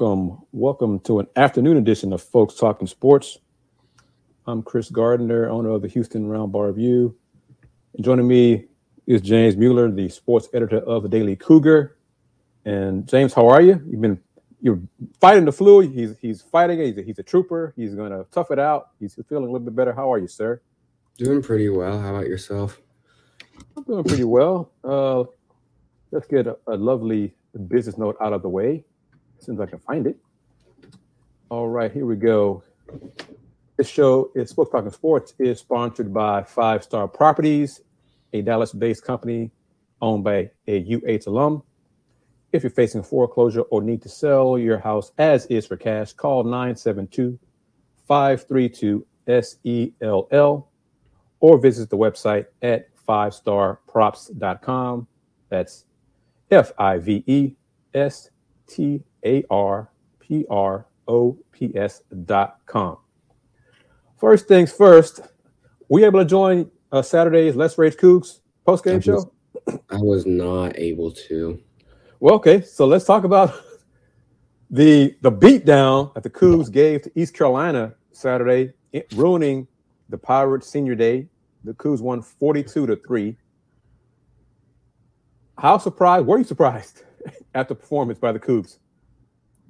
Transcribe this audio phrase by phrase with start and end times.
[0.00, 3.38] Welcome, welcome to an afternoon edition of Folks Talking Sports.
[4.46, 7.16] I'm Kris Gardner, owner of the Houston Roundball Review.
[7.94, 8.66] And joining me
[9.08, 11.96] is James Mueller, the sports editor of the Daily Cougar.
[12.64, 13.82] And James, how are you?
[13.90, 14.20] You've been
[14.60, 14.80] you're
[15.20, 15.80] fighting the flu.
[15.80, 16.86] He's he's fighting it.
[16.86, 17.74] He's a, he's a trooper.
[17.74, 18.90] He's going to tough it out.
[19.00, 19.92] He's feeling a little bit better.
[19.92, 20.62] How are you, sir?
[21.16, 22.00] Doing pretty well.
[22.00, 22.80] How about yourself?
[23.76, 24.70] I'm doing pretty well.
[24.84, 25.24] Uh,
[26.12, 27.34] let's get a, a lovely
[27.66, 28.84] business note out of the way.
[29.46, 30.16] As I can find it.
[31.48, 32.62] All right, here we go.
[33.76, 37.80] This show is Sports Talking Sports is sponsored by Five Star Properties,
[38.32, 39.50] a Dallas-based company
[40.02, 41.62] owned by a UH alum.
[42.52, 46.44] If you're facing foreclosure or need to sell your house as is for cash, call
[46.44, 47.38] 972
[48.06, 50.68] 532 SELL
[51.40, 55.06] or visit the website at fivestarprops.com.
[55.48, 55.84] That's
[56.50, 57.54] F I V E
[57.94, 58.30] S
[58.68, 62.98] T A R P R O P S dot com.
[64.18, 65.20] First things first,
[65.88, 69.32] we able to join uh, Saturday's Let's Rage Cougs post game show?
[69.90, 71.60] I was not able to.
[72.20, 73.54] Well, okay, so let's talk about
[74.70, 78.72] the the beatdown that the Cougs gave to East Carolina Saturday,
[79.14, 79.66] ruining
[80.08, 81.28] the Pirates senior day.
[81.64, 83.36] The Cougs won 42 to 3.
[85.58, 87.02] How surprised were you surprised
[87.54, 88.78] at the performance by the Cougs?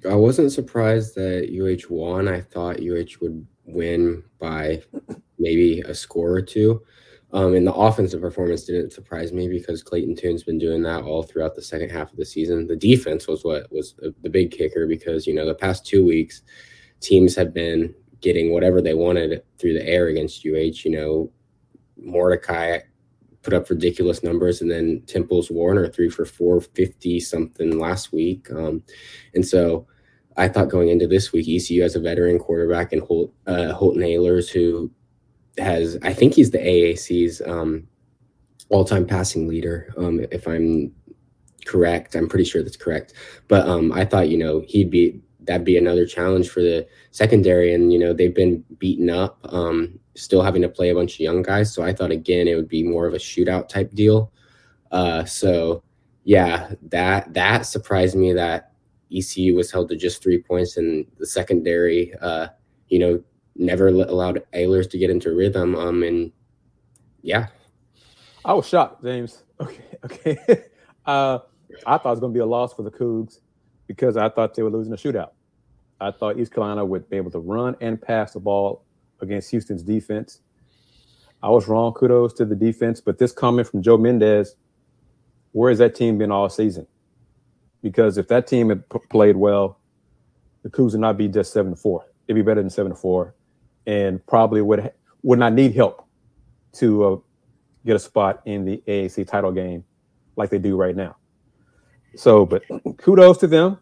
[0.09, 2.27] I wasn't surprised that UH won.
[2.27, 4.81] I thought UH would win by
[5.37, 6.81] maybe a score or two.
[7.31, 11.21] Um, and the offensive performance didn't surprise me because Clayton Tune's been doing that all
[11.21, 12.65] throughout the second half of the season.
[12.65, 16.41] The defense was what was the big kicker because, you know, the past two weeks,
[17.01, 20.83] teams have been getting whatever they wanted through the air against UH.
[20.83, 21.31] You know,
[21.97, 22.79] Mordecai
[23.41, 28.51] put up ridiculous numbers, and then Temple's Warner three for four fifty something last week.
[28.51, 28.83] Um,
[29.33, 29.87] and so
[30.37, 34.01] I thought going into this week, ECU has a veteran quarterback in Holt, uh, Holton
[34.01, 34.89] Ahlers, who
[35.57, 37.87] has, I think he's the AAC's um,
[38.69, 40.93] all time passing leader, um, if I'm
[41.65, 42.15] correct.
[42.15, 43.13] I'm pretty sure that's correct.
[43.49, 45.19] But um, I thought, you know, he'd be,
[45.49, 47.73] that'd be another challenge for the secondary.
[47.73, 51.21] And, you know, they've been beaten up, um, still having to play a bunch of
[51.21, 51.73] young guys.
[51.73, 54.31] So I thought, again, it would be more of a shootout type deal.
[54.91, 55.81] Uh, so,
[56.23, 58.73] yeah, that that surprised me that
[59.11, 62.49] ECU was held to just three points and the secondary, uh,
[62.89, 63.19] you know,
[63.55, 65.73] never allowed Ahlers to get into rhythm.
[65.73, 66.31] Um, and
[67.23, 67.47] yeah,
[68.45, 69.43] I was shocked, James.
[69.61, 70.37] Okay, okay.
[71.05, 71.39] uh,
[71.85, 73.39] I thought it was going to be a loss for the Cougs
[73.87, 75.31] because I thought they were losing a shootout.
[76.01, 78.85] I thought East Carolina would be able to run and pass the ball
[79.21, 80.39] against Houston's defense.
[81.41, 81.93] I was wrong.
[81.93, 84.55] Kudos to the defense, but this comment from Joe Mendez,
[85.51, 86.87] where has that team been all season?
[87.81, 89.79] Because if that team had p- played well,
[90.63, 92.05] the Cougs would not be just seven to four.
[92.27, 93.35] It'd be better than seven to four
[93.89, 94.91] and probably would
[95.23, 96.05] would not need help
[96.73, 97.17] to uh,
[97.85, 99.83] get a spot in the AAC title game
[100.35, 101.15] like they do right now.
[102.15, 102.63] So, but
[102.97, 103.79] kudos to them.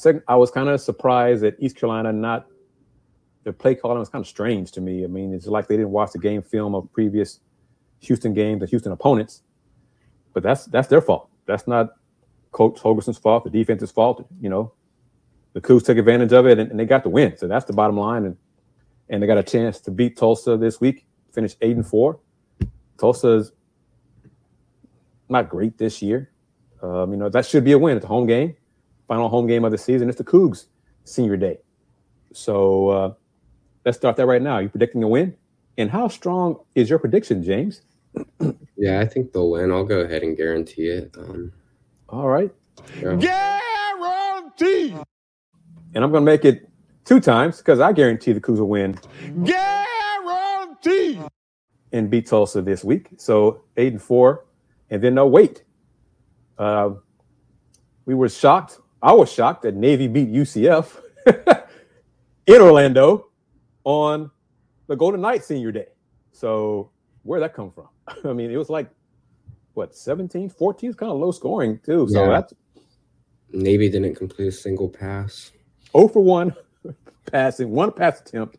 [0.00, 2.46] Second, I was kind of surprised that East Carolina not
[3.44, 5.04] their play calling was kind of strange to me.
[5.04, 7.40] I mean, it's like they didn't watch the game film of previous
[8.00, 9.42] Houston games, the Houston opponents.
[10.32, 11.28] But that's that's their fault.
[11.44, 11.90] That's not
[12.50, 14.26] Coach Holgorsen's fault, the defense's fault.
[14.40, 14.72] You know,
[15.52, 17.36] the Cougs took advantage of it and, and they got the win.
[17.36, 18.24] So that's the bottom line.
[18.24, 18.38] And
[19.10, 22.20] and they got a chance to beat Tulsa this week, finish eight and four.
[22.96, 23.52] Tulsa's
[25.28, 26.30] not great this year.
[26.82, 27.98] Um, you know, that should be a win.
[27.98, 28.56] It's a home game,
[29.10, 30.08] final home game of the season.
[30.08, 30.66] It's the Cougs
[31.02, 31.58] senior day.
[32.32, 33.14] So uh,
[33.84, 34.52] let's start that right now.
[34.52, 35.36] Are you predicting a win?
[35.78, 37.82] And how strong is your prediction, James?
[38.76, 39.72] yeah, I think they'll win.
[39.72, 41.12] I'll go ahead and guarantee it.
[41.18, 41.50] Um,
[42.08, 42.52] All right.
[43.00, 43.16] Yeah.
[43.98, 44.94] Guarantee.
[45.92, 46.68] And I'm going to make it
[47.04, 48.96] two times because I guarantee the Cougs will win.
[49.42, 51.20] Guarantee.
[51.90, 53.08] And beat Tulsa this week.
[53.16, 54.44] So eight and four.
[54.88, 55.64] And then no wait.
[56.56, 56.90] Uh,
[58.06, 58.78] we were shocked.
[59.02, 61.00] I was shocked that Navy beat UCF
[62.46, 63.28] in Orlando
[63.84, 64.30] on
[64.88, 65.86] the Golden Knights senior day.
[66.32, 66.90] So
[67.22, 67.88] where'd that come from?
[68.28, 68.90] I mean, it was like
[69.74, 72.08] what 17, 14 is kind of low scoring too.
[72.10, 72.30] So yeah.
[72.30, 72.54] that's
[73.52, 75.52] Navy didn't complete a single pass.
[75.92, 76.54] 0 for 1
[77.32, 78.58] passing, one pass attempt,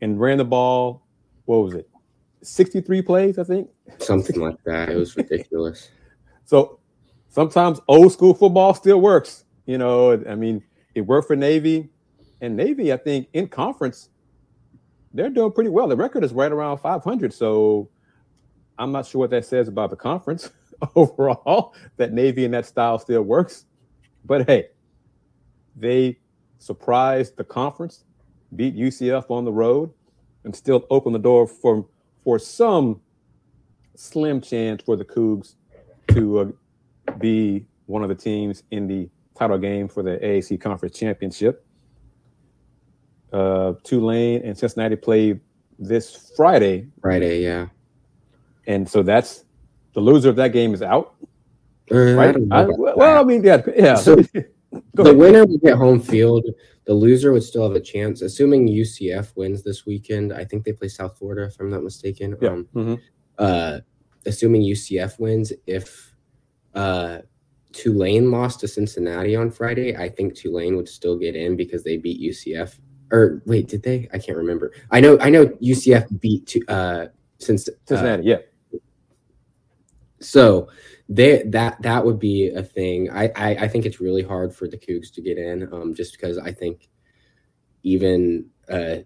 [0.00, 1.06] and ran the ball.
[1.44, 1.88] What was it?
[2.42, 3.68] 63 plays, I think.
[3.98, 4.90] Something like that.
[4.90, 5.90] It was ridiculous.
[6.44, 6.78] so
[7.28, 9.44] sometimes old school football still works.
[9.68, 11.90] You know, I mean, it worked for Navy,
[12.40, 14.08] and Navy, I think, in conference,
[15.12, 15.86] they're doing pretty well.
[15.86, 17.34] The record is right around 500.
[17.34, 17.90] So
[18.78, 20.50] I'm not sure what that says about the conference
[20.96, 21.74] overall.
[21.98, 23.66] That Navy and that style still works.
[24.24, 24.68] But hey,
[25.76, 26.18] they
[26.58, 28.04] surprised the conference,
[28.56, 29.92] beat UCF on the road,
[30.44, 31.86] and still open the door for
[32.24, 33.02] for some
[33.96, 35.56] slim chance for the Cougs
[36.08, 40.98] to uh, be one of the teams in the title game for the AAC Conference
[40.98, 41.64] Championship.
[43.32, 45.38] Uh, Tulane and Cincinnati play
[45.78, 46.88] this Friday.
[47.00, 47.66] Friday, yeah.
[48.66, 49.44] And so that's
[49.94, 51.14] the loser of that game is out.
[51.90, 52.36] Uh, Right?
[52.50, 53.94] I, well, I mean, yeah, yeah.
[53.94, 54.44] So, the
[54.98, 55.16] ahead.
[55.16, 56.44] winner would get home field.
[56.84, 60.32] The loser would still have a chance, assuming UCF wins this weekend.
[60.32, 62.36] I think they play South Florida, if I'm not mistaken.
[62.40, 62.50] Yeah.
[62.50, 62.98] Um, mhm.
[63.38, 63.80] uh,
[64.26, 66.14] assuming UCF wins, if
[66.74, 67.18] uh,
[67.72, 71.96] Tulane lost to Cincinnati on Friday, I think Tulane would still get in because they
[71.96, 72.78] beat UCF.
[73.10, 74.08] Or wait, did they?
[74.12, 74.72] I can't remember.
[74.90, 75.18] I know.
[75.20, 77.06] I know UCF beat to, uh,
[77.38, 78.36] since uh, Cincinnati, yeah.
[80.20, 80.68] so
[81.08, 83.10] they that that would be a thing.
[83.10, 86.12] I, I I think it's really hard for the Cougs to get in, um, just
[86.12, 86.88] because I think
[87.82, 88.96] even uh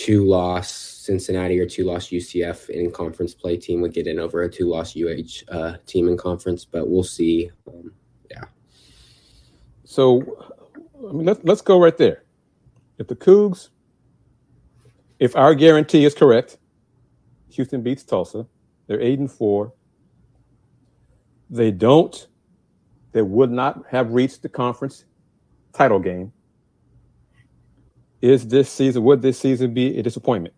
[0.00, 4.42] two loss Cincinnati or two loss UCF in conference play team would get in over
[4.42, 7.50] a two loss UH uh, team in conference, but we'll see.
[7.66, 7.92] Um,
[9.84, 10.22] So,
[11.06, 12.24] I mean, let's let's go right there.
[12.96, 13.68] If the Cougs,
[15.18, 16.56] if our guarantee is correct,
[17.50, 18.46] Houston beats Tulsa.
[18.86, 19.74] They're eight and four.
[21.50, 22.26] They don't.
[23.12, 25.04] They would not have reached the conference
[25.74, 26.32] title game.
[28.20, 29.02] Is this season?
[29.04, 30.54] Would this season be a disappointment?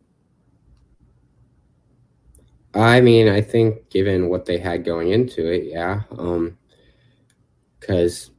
[2.75, 6.03] I mean, I think given what they had going into it, yeah.
[6.19, 6.57] Um
[7.81, 8.31] cuz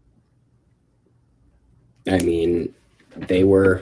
[2.09, 2.73] I mean,
[3.15, 3.81] they were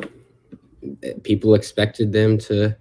[1.23, 2.75] people expected them to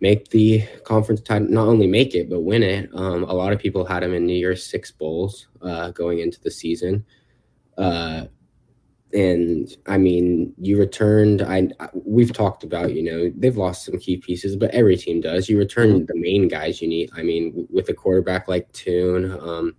[0.00, 2.90] make the conference title, not only make it but win it.
[2.92, 6.40] Um a lot of people had them in New Year's 6 bowls uh going into
[6.40, 7.04] the season.
[7.78, 8.26] Uh
[9.16, 11.40] and I mean, you returned.
[11.40, 15.48] I we've talked about, you know, they've lost some key pieces, but every team does.
[15.48, 17.10] You return the main guys you need.
[17.16, 19.74] I mean, with a quarterback like Tune, um,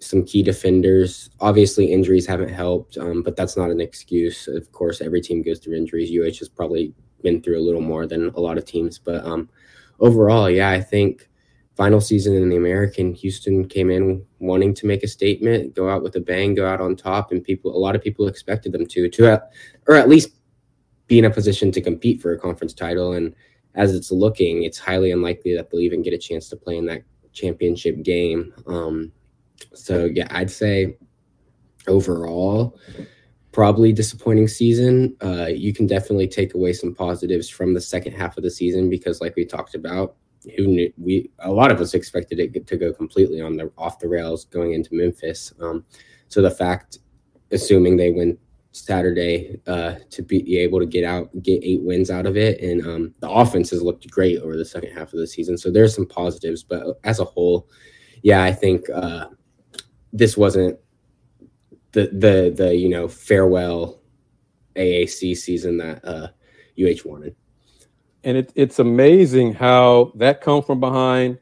[0.00, 1.28] some key defenders.
[1.40, 4.48] Obviously, injuries haven't helped, um, but that's not an excuse.
[4.48, 6.10] Of course, every team goes through injuries.
[6.10, 9.50] UH has probably been through a little more than a lot of teams, but um,
[10.00, 11.27] overall, yeah, I think
[11.78, 16.02] final season in the American, Houston came in wanting to make a statement, go out
[16.02, 18.84] with a bang, go out on top, and people, a lot of people expected them
[18.84, 19.40] to, to,
[19.86, 20.30] or at least
[21.06, 23.12] be in a position to compete for a conference title.
[23.12, 23.32] And
[23.76, 26.86] as it's looking, it's highly unlikely that they'll even get a chance to play in
[26.86, 28.52] that championship game.
[28.66, 29.12] Um,
[29.72, 30.98] so yeah, I'd say
[31.86, 32.76] overall,
[33.52, 35.16] probably disappointing season.
[35.22, 38.90] Uh, you can definitely take away some positives from the second half of the season
[38.90, 40.16] because, like we talked about,
[40.56, 43.98] who knew we a lot of us expected it to go completely on the off
[43.98, 45.52] the rails going into Memphis.
[45.60, 45.84] Um,
[46.28, 46.98] so the fact,
[47.50, 48.38] assuming they win
[48.72, 52.86] Saturday, uh, to be able to get out, get eight wins out of it, and
[52.86, 55.56] um, the offense has looked great over the second half of the season.
[55.56, 57.68] So there's some positives, but as a whole,
[58.22, 59.28] yeah, I think uh,
[60.12, 60.78] this wasn't
[61.92, 64.00] the the the you know farewell
[64.76, 66.28] AAC season that uh,
[66.78, 67.34] UH wanted.
[68.24, 71.38] And it, it's amazing how that come from behind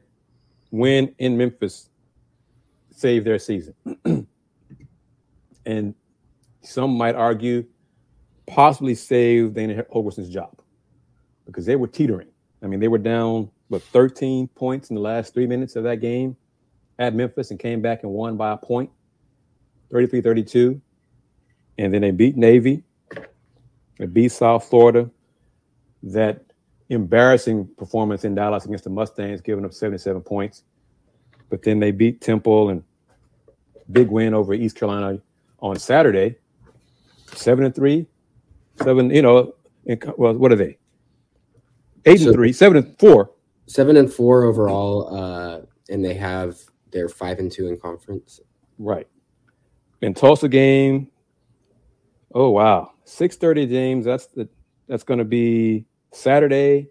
[0.71, 1.89] win in Memphis
[2.91, 3.73] saved their season.
[5.65, 5.95] and
[6.61, 7.65] some might argue
[8.47, 10.61] possibly saved Dana Holgorsen's job
[11.45, 12.27] because they were teetering.
[12.61, 15.97] I mean, they were down, what, 13 points in the last three minutes of that
[15.97, 16.35] game
[16.99, 18.89] at Memphis and came back and won by a point,
[19.91, 20.81] 33 32.
[21.77, 22.83] And then they beat Navy,
[23.99, 25.09] they beat South Florida.
[26.03, 26.46] That
[26.89, 30.63] embarrassing performance in Dallas against the Mustangs, giving up 77 points.
[31.49, 32.83] But then they beat Temple and
[33.91, 35.19] big win over East Carolina
[35.59, 36.35] on Saturday,
[37.33, 38.05] seven and three,
[38.81, 39.09] seven.
[39.09, 39.53] You know,
[39.85, 40.77] in, well, what are they?
[42.05, 43.31] Eight So- and three, seven and four.
[43.69, 46.57] Seven and four overall, uh, and they have
[46.91, 48.39] they're five and two in conference.
[48.79, 49.07] Right.
[50.01, 51.09] In Tulsa game.
[52.33, 54.05] Oh wow, six thirty, James.
[54.05, 54.47] That's the
[54.87, 55.85] that's going to be
[56.17, 56.89] Saturday,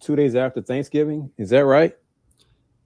[0.00, 1.30] two days after Thanksgiving.
[1.36, 1.94] Is that right?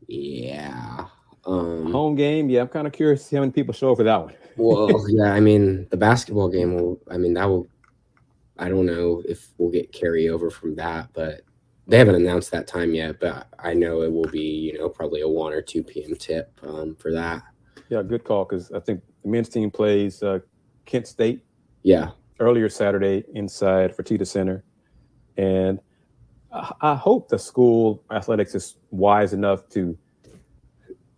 [0.09, 1.07] Yeah.
[1.47, 2.51] Um, Home game.
[2.51, 4.35] Yeah, I'm kind of curious how many people show up for that one.
[4.57, 5.33] well, yeah.
[5.33, 7.01] I mean, the basketball game will.
[7.11, 7.69] I mean, that will.
[8.59, 11.43] I don't know if we'll get carryover from that, but
[11.87, 13.21] they haven't announced that time yet.
[13.21, 16.15] But I know it will be, you know, probably a one or two p.m.
[16.17, 17.43] tip um, for that.
[17.91, 20.39] Yeah, good call because I think the men's team plays uh,
[20.87, 21.45] Kent State
[21.83, 22.11] Yeah.
[22.41, 24.65] earlier Saturday inside Fertitta Center,
[25.37, 25.81] and
[26.81, 29.99] I, hope the school athletics is wise enough to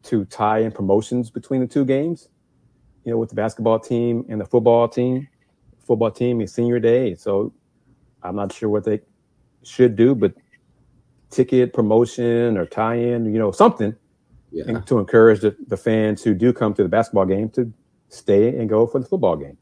[0.05, 2.29] to tie in promotions between the two games.
[3.05, 5.29] You know, with the basketball team and the football team,
[5.87, 7.15] football team is senior day.
[7.17, 7.53] So
[8.23, 9.01] I'm not sure what they
[9.63, 10.33] should do, but
[11.31, 13.95] ticket promotion or tie-in, you know, something
[14.53, 14.81] Yeah.
[14.81, 17.73] to encourage the, the fans who do come to the basketball game to
[18.09, 19.59] stay and go for the football game.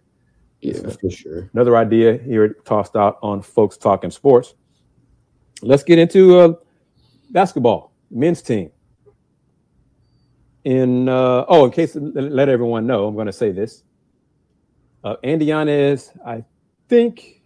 [0.64, 1.50] Yeah, for sure.
[1.52, 4.54] Another idea here tossed out on folks talking sports.
[5.60, 6.54] Let's get into uh,
[7.30, 8.70] basketball, men's team.
[10.64, 13.82] In uh, oh, in case let everyone know, I'm going to say this.
[15.02, 16.44] Uh, Andy Yanez, I
[16.88, 17.42] think,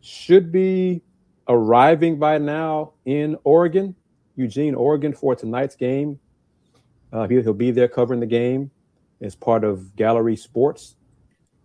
[0.00, 1.02] should be
[1.48, 3.96] arriving by now in Oregon,
[4.36, 6.20] Eugene, Oregon, for tonight's game.
[7.12, 8.70] Uh, he, he'll be there covering the game
[9.20, 10.94] as part of Gallery Sports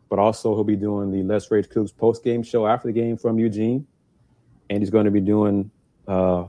[0.09, 3.17] but also he'll be doing the Let's Rage Cougs post game show after the game
[3.17, 3.85] from Eugene,
[4.69, 5.69] and he's going to be doing
[6.07, 6.45] uh,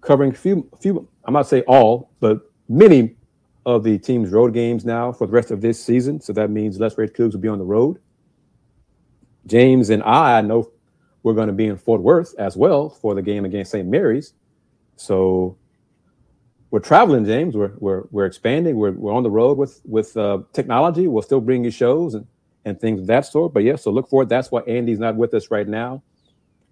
[0.00, 1.08] covering few few.
[1.24, 3.16] I'm not say all, but many
[3.64, 6.20] of the team's road games now for the rest of this season.
[6.20, 7.98] So that means Let's Rage Cougs will be on the road.
[9.46, 10.70] James and I, I know
[11.22, 13.86] we're going to be in Fort Worth as well for the game against St.
[13.88, 14.34] Mary's.
[14.96, 15.56] So
[16.72, 17.54] we're traveling, James.
[17.54, 18.76] We're we're we're expanding.
[18.76, 21.06] We're we're on the road with with uh, technology.
[21.06, 22.26] We'll still bring you shows and
[22.64, 23.52] and things of that sort.
[23.52, 24.30] But yeah, so look forward.
[24.30, 26.02] That's why Andy's not with us right now.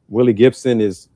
[0.09, 1.11] Willie Gibson is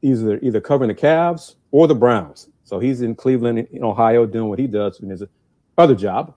[0.00, 2.48] either either covering the Cavs or the Browns.
[2.64, 5.22] So he's in Cleveland, in Ohio, doing what he does in his
[5.76, 6.34] other job.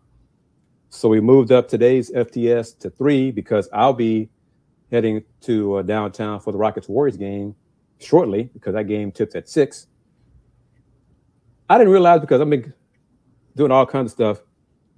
[0.90, 4.30] So we moved up today's FTS to three because I'll be
[4.92, 7.56] heading to uh, downtown for the Rockets Warriors game
[8.00, 9.88] shortly because that game tips at six.
[11.70, 12.74] I didn't realize because I've been
[13.56, 14.42] doing all kinds of stuff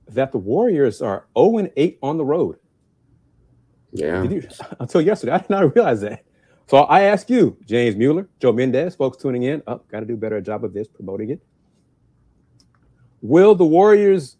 [0.10, 2.58] that the Warriors are 0 and 8 on the road.
[3.92, 4.22] Yeah.
[4.22, 6.24] Did you, until yesterday, I did not realize that.
[6.68, 9.64] So I ask you, James Mueller, Joe Mendez, folks tuning in.
[9.68, 11.42] Oh, got to do a better job of this, promoting it.
[13.22, 14.38] Will the Warriors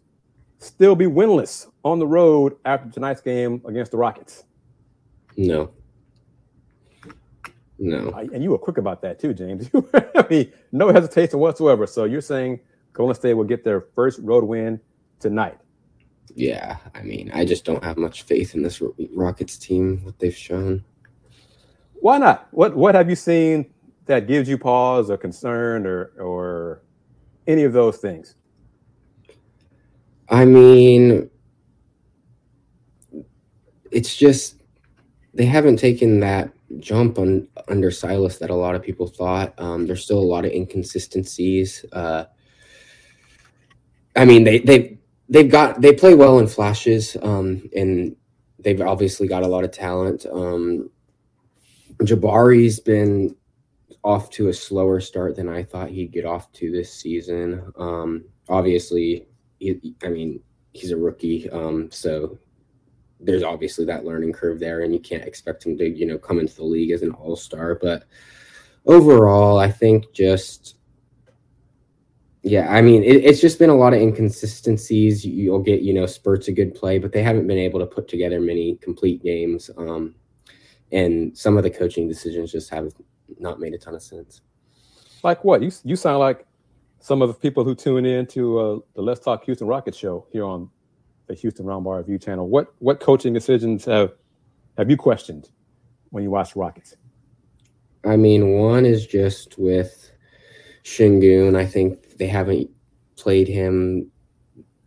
[0.58, 4.44] still be winless on the road after tonight's game against the Rockets?
[5.36, 5.70] No.
[7.78, 8.10] No.
[8.14, 9.70] I- and you were quick about that too, James.
[9.74, 11.86] You were- I mean, no hesitation whatsoever.
[11.86, 12.60] So you're saying
[12.92, 14.80] Golden State will get their first road win
[15.20, 15.58] tonight?
[16.34, 16.76] Yeah.
[16.94, 18.82] I mean, I just don't have much faith in this
[19.14, 20.84] Rockets team, what they've shown.
[22.00, 22.48] Why not?
[22.52, 23.72] What What have you seen
[24.06, 26.82] that gives you pause or concern or or
[27.46, 28.34] any of those things?
[30.28, 31.28] I mean,
[33.90, 34.62] it's just
[35.34, 39.54] they haven't taken that jump on under Silas that a lot of people thought.
[39.58, 41.84] Um, there's still a lot of inconsistencies.
[41.92, 42.24] Uh,
[44.16, 44.98] I mean, they they
[45.28, 48.16] they've got they play well in flashes, um, and
[48.58, 50.26] they've obviously got a lot of talent.
[50.30, 50.90] Um,
[52.02, 53.34] Jabari's been
[54.04, 57.72] off to a slower start than I thought he'd get off to this season.
[57.76, 59.26] Um, obviously,
[59.58, 60.40] he, I mean,
[60.72, 62.38] he's a rookie, um, so
[63.20, 66.38] there's obviously that learning curve there, and you can't expect him to, you know, come
[66.38, 67.74] into the league as an all star.
[67.74, 68.04] But
[68.86, 70.76] overall, I think just,
[72.42, 75.24] yeah, I mean, it, it's just been a lot of inconsistencies.
[75.24, 78.08] You'll get, you know, spurts of good play, but they haven't been able to put
[78.08, 79.70] together many complete games.
[79.76, 80.14] Um,
[80.92, 82.92] and some of the coaching decisions just have
[83.38, 84.40] not made a ton of sense.
[85.22, 85.62] Like what?
[85.62, 86.46] You you sound like
[87.00, 90.26] some of the people who tune in to uh, the Let's Talk Houston Rockets show
[90.32, 90.70] here on
[91.28, 92.48] the Houston Roundball Review channel.
[92.48, 94.12] What what coaching decisions have
[94.76, 95.50] have you questioned
[96.10, 96.96] when you watch Rockets?
[98.04, 100.10] I mean, one is just with
[100.84, 101.56] Sengun.
[101.56, 102.70] I think they haven't
[103.16, 104.10] played him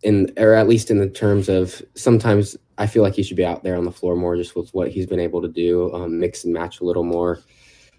[0.04, 3.46] in, or at least in the terms of sometimes I feel like he should be
[3.46, 6.20] out there on the floor more, just with what he's been able to do, um,
[6.20, 7.40] mix and match a little more.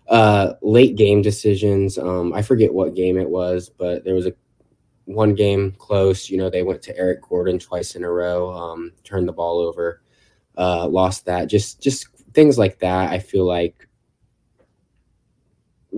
[0.09, 1.97] Uh, late game decisions.
[1.97, 4.35] Um, I forget what game it was, but there was a
[5.05, 6.31] one game close.
[6.31, 9.59] You know, they went to Eric Gordon twice in a row, um, turned the ball
[9.59, 10.03] over,
[10.57, 11.47] uh, lost that.
[11.47, 13.11] Just just things like that.
[13.11, 13.89] I feel like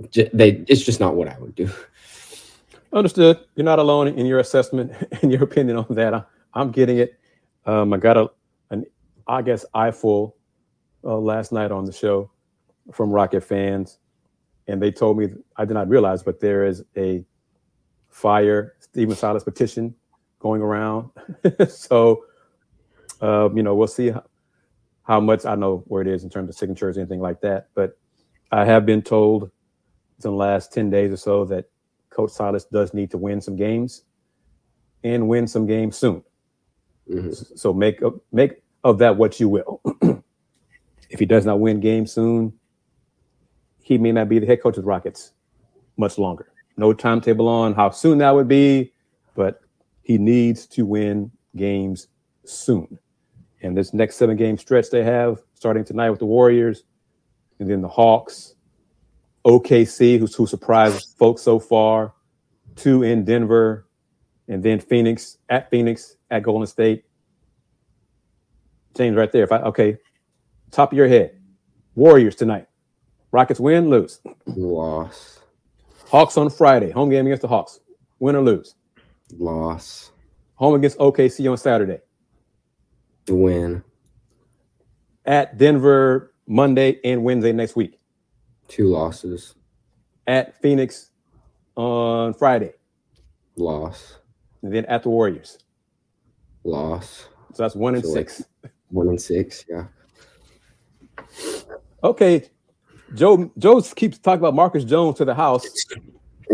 [0.09, 1.69] j- they it's just not what I would do.
[2.93, 3.39] Understood.
[3.55, 6.13] You're not alone in your assessment and your opinion on that.
[6.13, 7.19] I, I'm getting it.
[7.65, 8.29] Um, I got a,
[8.69, 8.85] an,
[9.27, 10.37] I guess, eyeful
[11.03, 12.31] uh, last night on the show
[12.93, 13.97] from Rocket fans,
[14.67, 17.25] and they told me I did not realize, but there is a
[18.15, 19.93] fire Stephen Silas petition
[20.39, 21.09] going around.
[21.67, 22.23] so,
[23.19, 24.23] um, you know, we'll see how,
[25.03, 27.67] how much I know where it is in terms of signatures, anything like that.
[27.75, 27.97] But
[28.53, 29.51] I have been told in
[30.21, 31.65] the last 10 days or so that
[32.09, 34.03] Coach Silas does need to win some games
[35.03, 36.23] and win some games soon.
[37.11, 37.57] Mhm.
[37.59, 39.81] So make of, make of that what you will.
[41.09, 42.53] if he does not win games soon,
[43.83, 45.33] he may not be the head coach of the Rockets
[45.97, 46.47] much longer.
[46.77, 48.91] No timetable on how soon that would be,
[49.35, 49.61] but
[50.01, 52.07] he needs to win games
[52.43, 52.99] soon.
[53.61, 56.83] And this next seven game stretch they have starting tonight with the Warriors,
[57.59, 58.55] and then the Hawks,
[59.45, 62.13] OKC, who's who surprised folks so far,
[62.75, 63.87] two in Denver,
[64.47, 67.05] and then Phoenix at Phoenix at Golden State.
[68.95, 69.43] James, right there.
[69.43, 69.97] If I okay,
[70.71, 71.39] top of your head,
[71.95, 72.67] Warriors tonight.
[73.31, 74.19] Rockets win, lose.
[74.45, 75.39] Loss.
[76.07, 77.79] Hawks on Friday, home game against the Hawks.
[78.19, 78.75] Win or lose.
[79.37, 80.11] Loss.
[80.55, 81.99] Home against OKC on Saturday.
[83.27, 83.83] Win.
[85.25, 87.99] At Denver Monday and Wednesday next week.
[88.67, 89.55] Two losses.
[90.27, 91.11] At Phoenix
[91.75, 92.73] on Friday.
[93.57, 94.19] Loss.
[94.61, 95.59] And then at the Warriors.
[96.63, 97.27] Loss.
[97.53, 98.43] So that's one and So, like, six.
[98.89, 99.65] One and six.
[99.69, 99.85] Yeah.
[102.03, 102.49] Okay.
[103.13, 105.65] Joe Joe keeps talking about Marcus Jones to the house.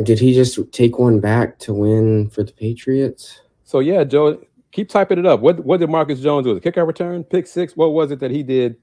[0.04, 3.42] Did he just take one back to win for the Patriots?
[3.64, 4.42] So yeah, Joe,
[4.72, 5.40] keep typing it up.
[5.40, 6.54] What what did Marcus Jones do?
[6.58, 7.76] The kickoff return, pick six.
[7.76, 8.76] What was it that he did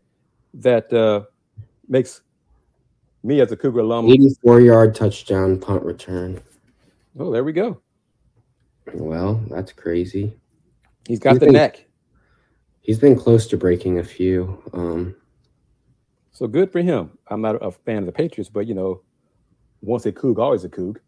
[0.55, 1.23] that uh
[1.89, 2.23] makes
[3.23, 4.07] me as a Cougar alum?
[4.09, 6.41] 84 yard touchdown punt return.
[7.19, 7.81] Oh, there we go.
[8.95, 10.35] Well, that's crazy.
[11.07, 11.85] He's got You the think- neck.
[12.81, 14.63] He's been close to breaking a few.
[14.73, 15.15] Um,
[16.33, 17.11] So good for him.
[17.29, 19.03] I'm not a fan of the Patriots, but you know,
[19.81, 20.99] once a Coug, always a Coug.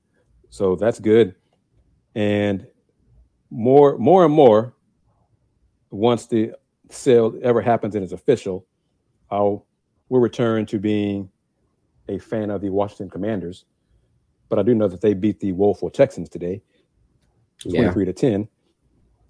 [0.50, 1.34] So that's good.
[2.14, 2.66] And
[3.50, 4.74] more, more and more,
[5.90, 6.52] once the
[6.88, 8.66] sale ever happens and is official,
[9.30, 9.66] I'll
[10.10, 11.30] will return to being
[12.08, 13.64] a fan of the Washington Commanders.
[14.48, 16.60] But I do know that they beat the Woeful Texans today,
[17.64, 17.82] yeah.
[17.92, 18.48] 23 to 10.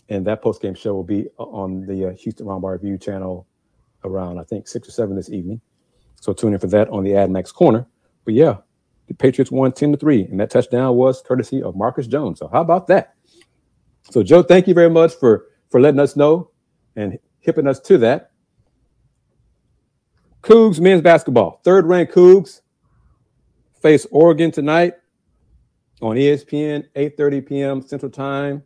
[0.09, 3.47] And that post game show will be on the uh, Houston Roundball Review channel
[4.03, 5.61] around, I think, six or seven this evening.
[6.21, 7.87] So tune in for that on the Ad Max corner.
[8.25, 8.59] But yeah,
[9.09, 12.39] the Patriots won 10 to 3, and that touchdown was courtesy of Marcus Jones.
[12.39, 13.15] So how about that?
[14.11, 16.51] So Joe, thank you very much for for letting us know
[16.97, 18.33] and hipping us to that.
[20.43, 22.61] Cougs men's basketball, third ranked Cougs
[23.81, 24.95] face Oregon tonight
[26.03, 27.83] on ESPN, 8:30 p.m.
[27.83, 28.63] Central Time.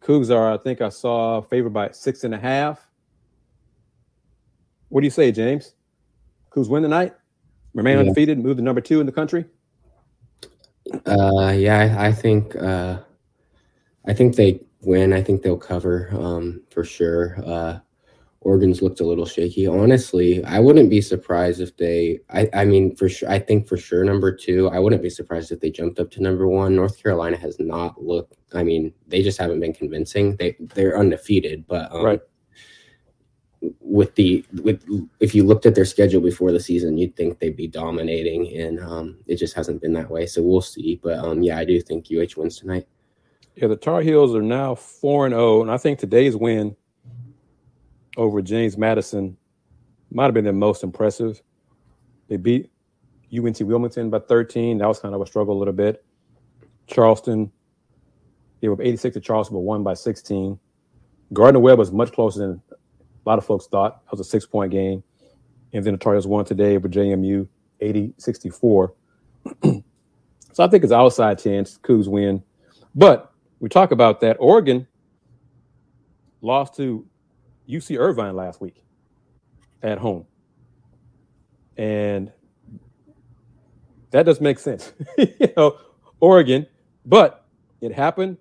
[0.00, 2.87] Cougs are, I think I saw favored by six and a half.
[4.88, 5.74] What do you say, James?
[6.50, 7.14] Who's win tonight,
[7.74, 8.00] remain Yeah.
[8.00, 9.44] undefeated, move to number two in the country.
[11.06, 12.98] Uh, yeah, I, I think uh,
[14.06, 15.12] I think they win.
[15.12, 17.36] I think they'll cover um, for sure.
[17.44, 17.78] Uh,
[18.40, 19.66] Oregon's looked a little shaky.
[19.66, 22.20] Honestly, I wouldn't be surprised if they.
[22.30, 23.28] I, I mean, for sure.
[23.28, 24.70] I think for sure number two.
[24.70, 26.74] I wouldn't be surprised if they jumped up to number one.
[26.74, 28.36] North Carolina has not looked.
[28.54, 30.36] I mean, they just haven't been convincing.
[30.36, 32.20] They they're undefeated, but um, Right.
[33.80, 34.84] With the with
[35.18, 38.78] if you looked at their schedule before the season, you'd think they'd be dominating, and
[38.78, 40.26] um, it just hasn't been that way.
[40.26, 41.00] So we'll see.
[41.02, 42.86] But um, yeah, I do think UH wins tonight.
[43.56, 46.76] Yeah, the Tar Heels are now four and zero, and I think today's win
[48.16, 49.36] over James Madison
[50.10, 51.42] might have been their most impressive.
[52.28, 52.70] They beat
[53.36, 54.78] UNC Wilmington by 13.
[54.78, 56.04] That was kind of a struggle a little bit.
[56.86, 57.50] Charleston,
[58.60, 60.58] they were 86 to Charleston, but won by 16.
[61.32, 62.62] Gardner Webb was much closer than
[63.28, 64.02] a lot of folks thought.
[64.06, 65.04] That was a six point game.
[65.74, 67.46] And then the Tar Heels won today over JMU
[67.80, 68.94] 80 64.
[69.62, 69.82] so
[70.58, 72.42] I think it's outside chance Cougs win.
[72.94, 74.38] But we talk about that.
[74.40, 74.86] Oregon
[76.40, 77.06] lost to
[77.68, 78.82] UC Irvine last week
[79.82, 80.24] at home.
[81.76, 82.32] And
[84.10, 84.94] that does make sense.
[85.18, 85.76] you know,
[86.18, 86.66] Oregon,
[87.04, 87.44] but
[87.82, 88.38] it happened.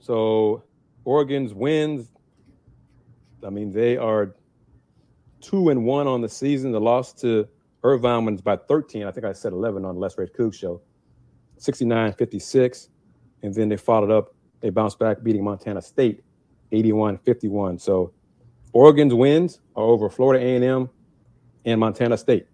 [0.00, 0.64] So
[1.04, 2.08] Oregon's wins,
[3.44, 4.34] I mean, they are
[5.40, 6.72] two and one on the season.
[6.72, 7.48] The loss to
[7.82, 9.04] Irvine was by 13.
[9.04, 10.80] I think I said 11 on the Let's Rage Coug show.
[11.58, 12.88] 69 56.
[13.42, 16.22] And then they followed up, they bounced back, beating Montana State
[16.72, 17.78] 81 51.
[17.78, 18.12] So
[18.72, 20.90] Oregon's wins are over Florida A&M
[21.64, 22.46] and Montana State.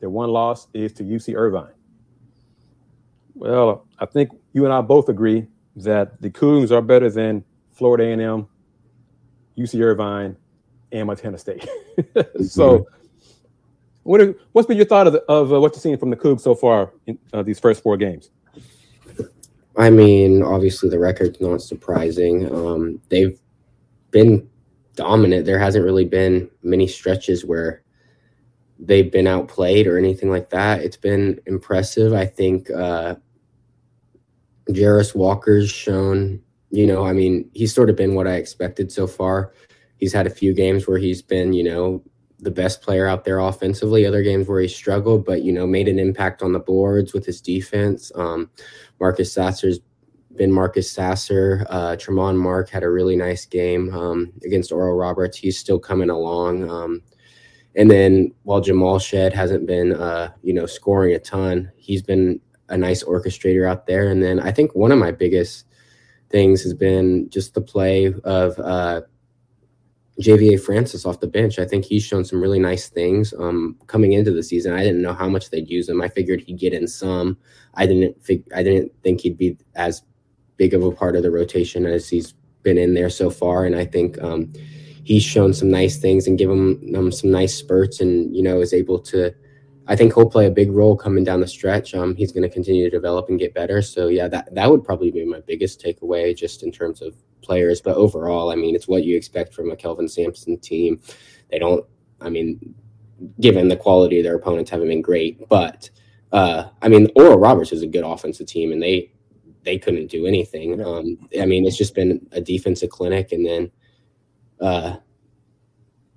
[0.00, 1.72] Their one loss is to UC Irvine.
[3.34, 8.04] Well, I think you and I both agree that the Cougs are better than Florida
[8.04, 8.48] A&M,
[9.58, 10.36] UC Irvine,
[10.92, 11.68] and Montana State.
[12.46, 12.86] so,
[14.04, 16.16] what are, what's been your thought of, the, of uh, what you've seen from the
[16.16, 18.30] Cougs so far in uh, these first four games?
[19.76, 22.52] I mean, obviously the record's not surprising.
[22.52, 23.38] Um, they've
[24.10, 24.48] been
[24.96, 25.46] dominant.
[25.46, 27.82] There hasn't really been many stretches where
[28.80, 30.82] they've been outplayed or anything like that.
[30.82, 32.12] It's been impressive.
[32.12, 33.16] I think uh,
[34.70, 39.06] Jarace Walker's shown, you know, I mean, he's sort of been what I expected so
[39.06, 39.52] far.
[39.96, 42.02] He's had a few games where he's been, you know,
[42.40, 45.88] the best player out there offensively, other games where he struggled, but, you know, made
[45.88, 48.12] an impact on the boards with his defense.
[48.14, 48.50] Um,
[49.00, 49.80] Marcus Sasser's
[50.36, 51.66] been Marcus Sasser.
[51.68, 55.36] Uh, Tramon Mark had a really nice game um, against Oral Roberts.
[55.36, 56.70] He's still coming along.
[56.70, 57.02] Um,
[57.74, 62.40] and then while Jamal Shead hasn't been, uh, you know, scoring a ton, he's been
[62.68, 64.08] a nice orchestrator out there.
[64.08, 65.64] And then I think one of my biggest
[66.30, 69.02] things has been just the play of uh,
[70.20, 71.58] JVA Francis off the bench.
[71.58, 74.72] I think he's shown some really nice things um, coming into the season.
[74.72, 76.02] I didn't know how much they'd use him.
[76.02, 77.38] I figured he'd get in some.
[77.74, 80.02] I didn't fig- I didn't think he'd be as
[80.56, 83.64] big of a part of the rotation as he's been in there so far.
[83.64, 84.52] And I think um,
[85.04, 88.60] he's shown some nice things and give him um, some nice spurts, and you know
[88.60, 89.32] is able to.
[89.90, 91.94] I think he'll play a big role coming down the stretch.
[91.94, 93.80] Um, he's going to continue to develop and get better.
[93.80, 97.80] So yeah, that that would probably be my biggest takeaway, just in terms of players.
[97.80, 101.00] But overall, I mean, it's what you expect from a Kelvin Sampson team.
[101.50, 101.86] They don't,
[102.20, 102.74] I mean,
[103.40, 105.88] given the quality of their opponents haven't been great, but
[106.32, 109.10] uh, I mean, Oral Roberts is a good offensive team, and they
[109.64, 110.84] they couldn't do anything.
[110.84, 113.70] Um, I mean, it's just been a defensive clinic, and then,
[114.60, 114.96] uh,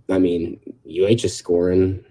[0.09, 2.03] I mean, UH is scoring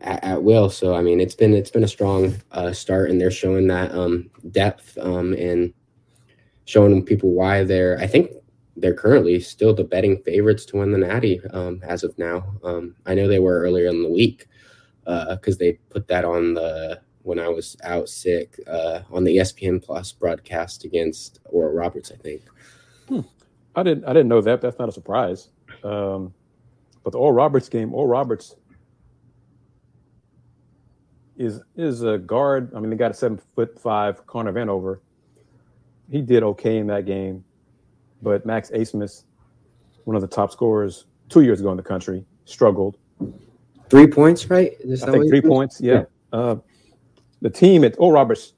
[0.00, 0.70] at, at, will.
[0.70, 3.92] So I mean, it's been it's been a strong uh, start, and they're showing that
[3.92, 5.72] um, depth um, and
[6.64, 7.98] showing people why they're.
[7.98, 8.30] I think
[8.76, 12.44] they're currently still the betting favorites to win the Natty um, as of now.
[12.62, 14.46] Um, I know they were earlier in the week
[15.04, 19.36] because uh, they put that on the when I was out sick uh, on the
[19.36, 22.12] ESPN Plus broadcast against Oral Roberts.
[22.12, 22.42] I think.
[23.08, 23.20] Hmm.
[23.74, 24.04] I didn't.
[24.04, 24.60] I didn't know that.
[24.60, 25.48] That's not a surprise.
[25.84, 26.34] Um,
[27.04, 28.56] but the Oral Roberts game, Oral Roberts
[31.38, 32.72] is is a guard.
[32.74, 35.00] I mean, they got a seven foot five Connor Vanover.
[36.10, 37.44] He did okay in that game
[38.22, 39.24] but Max Abmas,
[40.04, 42.96] one of the top scorers two years ago in the country, struggled.
[43.88, 44.72] Three points, right?
[45.02, 45.80] I think three points.
[45.80, 46.04] Yeah.
[46.32, 46.38] yeah.
[46.38, 46.56] Uh,
[47.40, 48.54] the team at Oral Roberts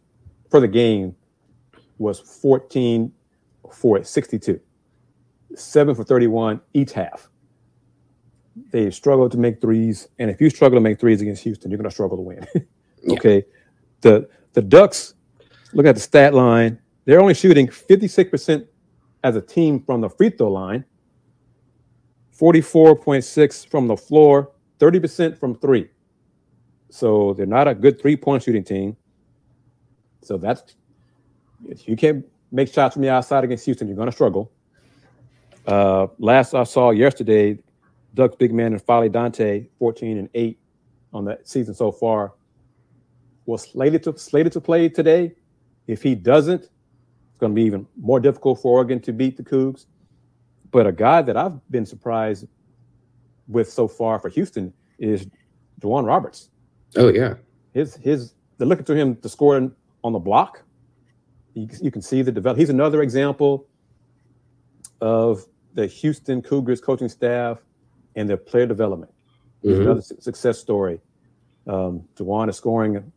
[0.51, 1.15] for the game
[1.99, 3.13] was 14
[3.73, 4.61] for 62,
[5.55, 7.30] seven for 31 each half.
[8.71, 11.79] They struggled to make threes, and if you struggle to make threes against Houston, you're
[11.79, 12.47] going to struggle to win.
[13.11, 13.43] okay, yeah.
[14.03, 15.15] the the Ducks.
[15.73, 16.81] Look at the stat line.
[17.05, 18.67] They're only shooting 56 percent
[19.23, 20.85] as a team from the free throw line,
[22.39, 25.89] 44.6 from the floor, 30% from three.
[26.91, 28.97] So they're not a good three point shooting team.
[30.23, 30.75] So that's,
[31.69, 34.51] if you can't make shots from the outside against Houston, you're going to struggle.
[35.67, 37.59] Uh, last I saw yesterday,
[38.15, 40.59] Ducks big man N'Faly Dante, 14 and 8
[41.13, 42.33] on the season so far,
[43.47, 45.35] was slated to slated to play today.
[45.87, 49.43] If he doesn't, it's going to be even more difficult for Oregon to beat the
[49.43, 49.87] Cougs.
[50.71, 52.47] But a guy that I've been surprised
[53.49, 55.27] with so far for Houston is
[55.81, 56.51] J'Wan Roberts.
[56.97, 57.35] Oh yeah,
[57.73, 59.57] his his they're looking to him to score
[60.05, 60.63] on the block.
[61.55, 62.59] You, you can see the develop.
[62.59, 63.67] He's another example
[65.01, 65.45] of
[65.75, 67.59] the Houston Cougars coaching staff
[68.17, 69.13] and their player development.
[69.65, 69.83] Mm-hmm.
[69.83, 71.01] Another su- success story.
[71.67, 73.13] Um, is scoring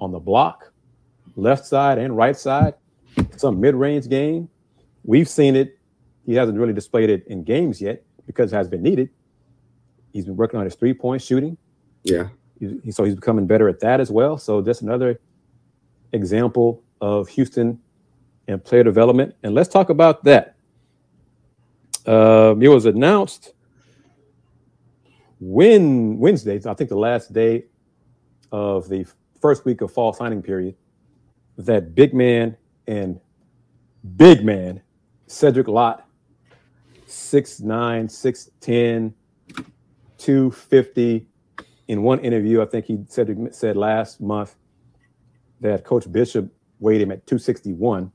[0.00, 0.72] on the block,
[1.34, 2.74] left side and right side
[3.36, 4.48] some mid-range game.
[5.04, 5.78] We've seen it.
[6.24, 9.10] He hasn't really displayed it in games yet because it has been needed.
[10.12, 11.56] He's been working on his three-point shooting.
[12.04, 12.28] Yeah.
[12.58, 14.38] He, so he's becoming better at that as well.
[14.38, 15.20] So that's another
[16.12, 17.78] example of Houston
[18.48, 19.34] and player development.
[19.42, 20.54] And let's talk about that.
[22.06, 23.52] Uh, it was announced
[25.40, 27.64] when Wednesday, I think the last day
[28.52, 29.06] of the
[29.40, 30.76] first week of fall signing period,
[31.58, 33.20] that big man and
[34.16, 34.82] big man,
[35.26, 36.06] Cedric Lott,
[37.06, 39.12] 6'9, 6'10,
[40.18, 41.26] 250.
[41.88, 44.56] In one interview, I think he said said last month
[45.60, 48.10] that Coach Bishop weighed him at 261.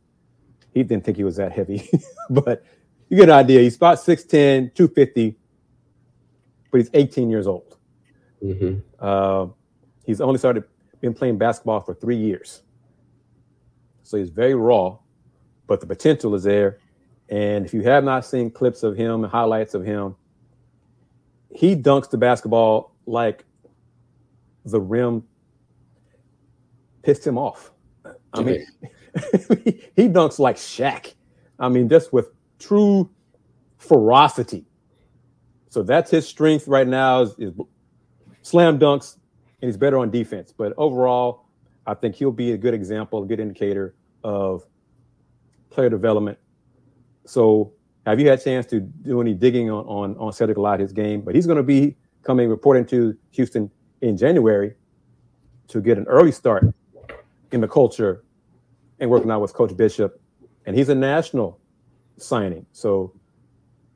[0.73, 1.89] He didn't think he was that heavy,
[2.29, 2.65] but
[3.09, 3.61] you get an idea.
[3.61, 5.37] He's about 6'10, 250,
[6.71, 7.77] but he's 18 years old.
[8.43, 8.79] Mm-hmm.
[8.99, 9.47] Uh,
[10.05, 10.63] he's only started
[11.01, 12.61] been playing basketball for three years.
[14.03, 14.97] So he's very raw,
[15.67, 16.77] but the potential is there.
[17.29, 20.15] And if you have not seen clips of him and highlights of him,
[21.49, 23.45] he dunks the basketball like
[24.65, 25.23] the rim
[27.01, 27.71] pissed him off.
[28.33, 28.65] I mean,
[29.95, 31.13] he dunks like Shaq.
[31.59, 32.29] I mean, just with
[32.59, 33.09] true
[33.77, 34.65] ferocity.
[35.71, 37.53] So that's his strength right now is, is
[38.41, 39.15] slam dunks,
[39.61, 40.53] and he's better on defense.
[40.55, 41.45] But overall,
[41.87, 44.65] I think he'll be a good example, a good indicator of
[45.69, 46.37] player development.
[47.25, 47.71] So,
[48.05, 50.91] have you had a chance to do any digging on on, on Cedric Lott, his
[50.91, 51.21] game?
[51.21, 54.75] But he's going to be coming reporting to Houston in January
[55.69, 56.65] to get an early start
[57.51, 58.23] in the culture
[58.99, 60.21] and working out with Coach Bishop
[60.65, 61.59] and he's a national
[62.17, 62.65] signing.
[62.71, 63.13] So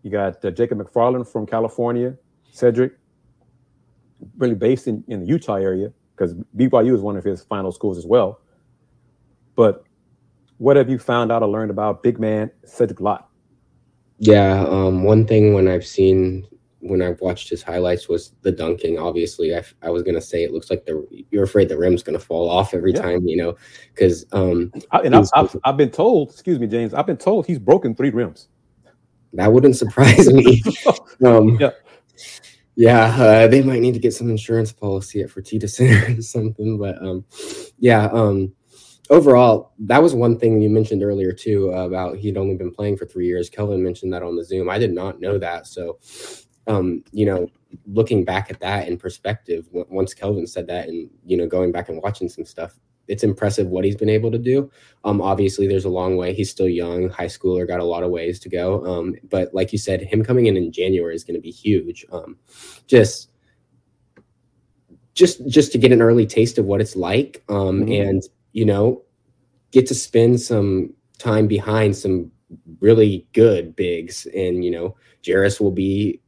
[0.05, 2.15] you got uh, Jacob McFarland from California,
[2.51, 2.93] Cedric,
[4.37, 7.97] really based in, in the Utah area because BYU is one of his final schools
[7.97, 8.39] as well.
[9.55, 9.83] But
[10.59, 13.27] what have you found out or learned about big man Cedric Lott?
[14.19, 16.47] Yeah, um, one thing when I've seen
[16.81, 18.99] when I've watched his highlights was the dunking.
[18.99, 22.19] Obviously, I, I was gonna say it looks like the you're afraid the rim's gonna
[22.19, 23.01] fall off every yeah.
[23.01, 23.55] time, you know,
[23.91, 27.47] because um, I, and I've, I've, I've been told, excuse me, James, I've been told
[27.47, 28.49] he's broken three rims.
[29.35, 30.61] That wouldn't surprise me.
[31.25, 31.71] um, yeah.
[32.77, 36.77] Yeah, uh, they might need to get some insurance policy at Fertitta Center or something.
[36.77, 37.23] But um,
[37.79, 38.53] yeah, um,
[39.09, 43.05] overall, that was one thing you mentioned earlier too about he'd only been playing for
[43.05, 43.49] three years.
[43.49, 44.69] Kelvin mentioned that on the Zoom.
[44.69, 45.67] I did not know that.
[45.67, 45.99] So,
[46.67, 47.49] um, you know,
[47.87, 51.87] looking back at that in perspective, once Kelvin said that, and you know, going back
[51.87, 54.69] and watching some stuff, it's impressive what he's been able to do.
[55.03, 56.33] Um, obviously, there's a long way.
[56.33, 58.85] He's still young, high schooler, got a lot of ways to go.
[58.85, 62.05] Um, but like you said, him coming in in January is going to be huge.
[62.11, 62.37] Um,
[62.87, 63.29] just,
[65.13, 68.09] just, just to get an early taste of what it's like, um, mm-hmm.
[68.09, 69.03] and you know,
[69.71, 72.31] get to spend some time behind some
[72.79, 74.25] really good bigs.
[74.27, 76.21] And you know, Jarace will be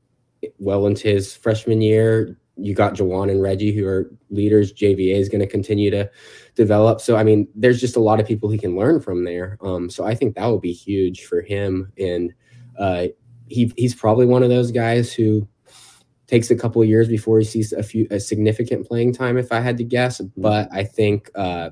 [0.60, 4.74] well into his freshman year you got J'Wan and Reggie who are leaders.
[4.74, 6.10] JVA is going to continue to
[6.56, 7.02] develop.
[7.02, 9.58] So I mean, there's just a lot of people he can learn from there.
[9.62, 11.92] Um, so I think that will be huge for him.
[11.98, 12.34] And
[12.78, 13.08] uh,
[13.48, 15.48] he he's probably one of those guys who
[16.28, 19.38] takes a couple of years before he sees a few a significant playing time.
[19.38, 21.70] If I had to guess, but I think uh,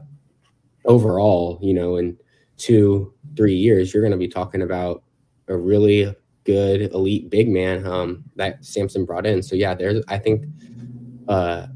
[0.85, 2.17] overall, you know, in
[2.57, 5.03] two three years, you're going to be talking about
[5.47, 6.13] a really
[6.45, 9.43] good elite big man um, that Sampson brought in.
[9.43, 10.45] So yeah, there's I think
[11.27, 11.67] uh,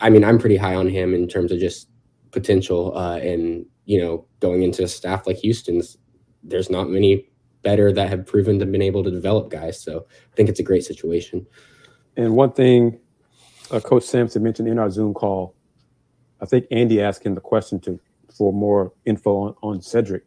[0.00, 1.88] I mean, I'm pretty high on him in terms of just
[2.30, 2.96] potential.
[2.96, 5.96] Uh, and you know, going into a staff like Houston's,
[6.42, 7.28] there's not many
[7.62, 9.80] better that have proven to been able to develop guys.
[9.80, 11.46] So I think it's a great situation.
[12.16, 13.00] And one thing,
[13.70, 15.54] uh, Coach Sampson mentioned in our Zoom call,
[16.40, 17.98] I think Andy asked him the question to
[18.36, 20.24] for more info on, on Cedric.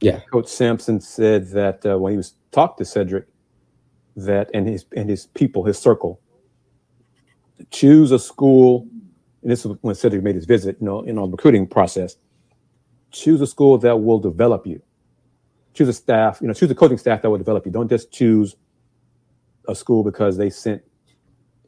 [0.00, 3.26] Yeah, Coach Sampson said that uh, when he was talked to Cedric,
[4.16, 6.20] that and his and his people, his circle,
[7.70, 8.86] choose a school,
[9.42, 12.16] and this is when Cedric made his visit, you know, in our recruiting process.
[13.10, 14.82] Choose a school that will develop you.
[15.72, 17.72] Choose a staff, you know, choose a coaching staff that will develop you.
[17.72, 18.56] Don't just choose
[19.68, 20.82] a school because they sent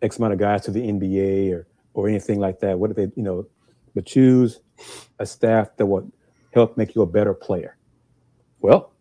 [0.02, 2.78] X amount of guys to the NBA or or anything like that.
[2.78, 3.46] What if they, you know,
[3.94, 4.60] but choose
[5.18, 6.10] a staff that will
[6.52, 7.76] help make you a better player.
[8.60, 8.92] Well,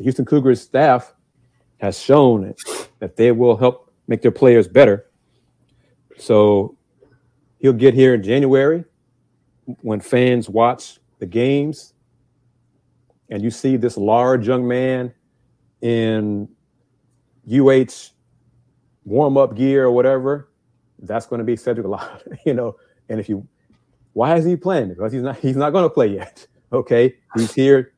[0.00, 1.12] the Houston Cougars staff
[1.76, 2.54] has shown
[3.00, 5.10] that they will help make their players better
[6.16, 6.74] so
[7.58, 8.84] he'll get here in January
[9.82, 11.92] when fans watch the games
[13.28, 15.12] and you see this large young man
[15.82, 16.48] in
[17.46, 18.10] UH
[19.04, 20.50] warm up gear or whatever,
[21.00, 22.76] that's going to be Cedric Lott, you know.
[23.10, 23.46] And if you,
[24.14, 24.88] why is he playing?
[24.88, 26.46] Because he's not he's not going to play yet.
[26.72, 27.94] Okay, he's here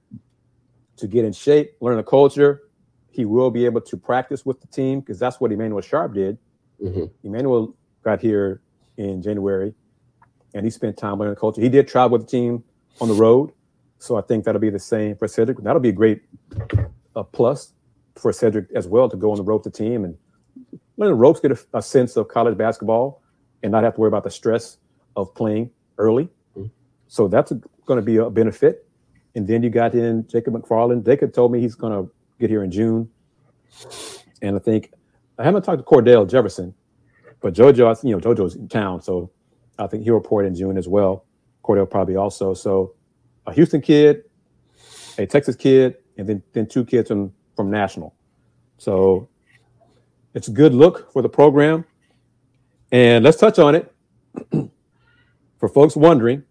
[0.96, 2.62] to get in shape, learn the culture.
[3.10, 6.38] He will be able to practice with the team because that's what Emmanuel Sharp did.
[6.82, 7.26] Mm-hmm.
[7.26, 8.62] Emmanuel got here
[8.96, 9.74] in January,
[10.54, 11.60] and he spent time learning the culture.
[11.60, 12.64] He did travel with the team
[13.00, 13.52] on the road,
[13.98, 15.58] so I think that'll be the same for Cedric.
[15.58, 16.22] That'll be a great
[17.14, 17.72] uh, plus
[18.16, 20.16] for Cedric as well to go on the road with the team and
[20.96, 23.22] learn the ropes, get a, a, sense of college basketball,
[23.62, 24.78] and not have to worry about the stress
[25.16, 26.24] of playing early.
[26.56, 26.66] Mm-hmm.
[27.08, 27.52] So that's
[27.86, 28.86] going to be a benefit.
[29.34, 31.04] And then you got in Jacob McFarland.
[31.04, 33.08] Jacob told me he's going to get here in June,
[34.42, 34.92] and I think
[35.38, 36.74] I haven't talked to Cordell Jefferson,
[37.40, 39.30] but JoJo, you know, JoJo's in town, so
[39.78, 41.24] I think he'll report in June as well.
[41.64, 42.52] Cordell probably also.
[42.54, 42.94] So
[43.46, 44.24] a Houston kid,
[45.18, 48.14] a Texas kid, and then then two kids from from National.
[48.78, 49.28] So
[50.34, 51.84] it's a good look for the program.
[52.90, 53.94] And let's touch on it.
[55.58, 56.42] for folks wondering,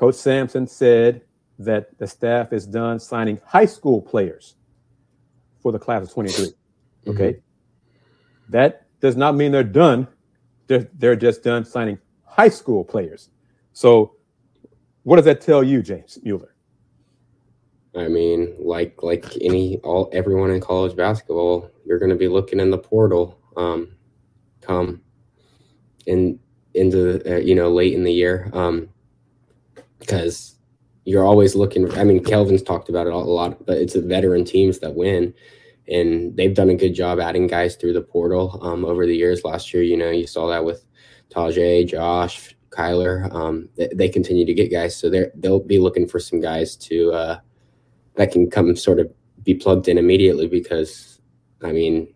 [0.00, 1.20] Coach Sampson said
[1.58, 4.56] that the staff is done signing high school players
[5.60, 6.46] for the class of 23.
[7.06, 7.32] Okay.
[7.32, 7.38] Mm-hmm.
[8.48, 10.08] That does not mean they're done.
[10.68, 13.28] They're, they're just done signing high school players.
[13.74, 14.16] So,
[15.02, 16.54] what does that tell you, James Mueller?
[17.94, 22.58] I mean, like like any all everyone in college basketball, you're going to be looking
[22.58, 23.94] in the portal um,
[24.62, 25.02] come
[26.06, 26.38] in
[26.72, 28.88] into uh, you know late in the year um,
[30.00, 30.56] because
[31.04, 31.92] you're always looking.
[31.92, 35.32] I mean, Kelvin's talked about it a lot, but it's the veteran teams that win
[35.90, 39.44] and they've done a good job adding guys through the portal um, over the years.
[39.44, 40.84] Last year, you know, you saw that with
[41.30, 43.32] Tajay, Josh, Kyler.
[43.34, 46.76] Um, they, they, continue to get guys, so they they'll be looking for some guys
[46.76, 47.40] to uh,
[48.14, 50.46] that can come sort of be plugged in immediately.
[50.46, 51.20] Because
[51.62, 52.14] I mean,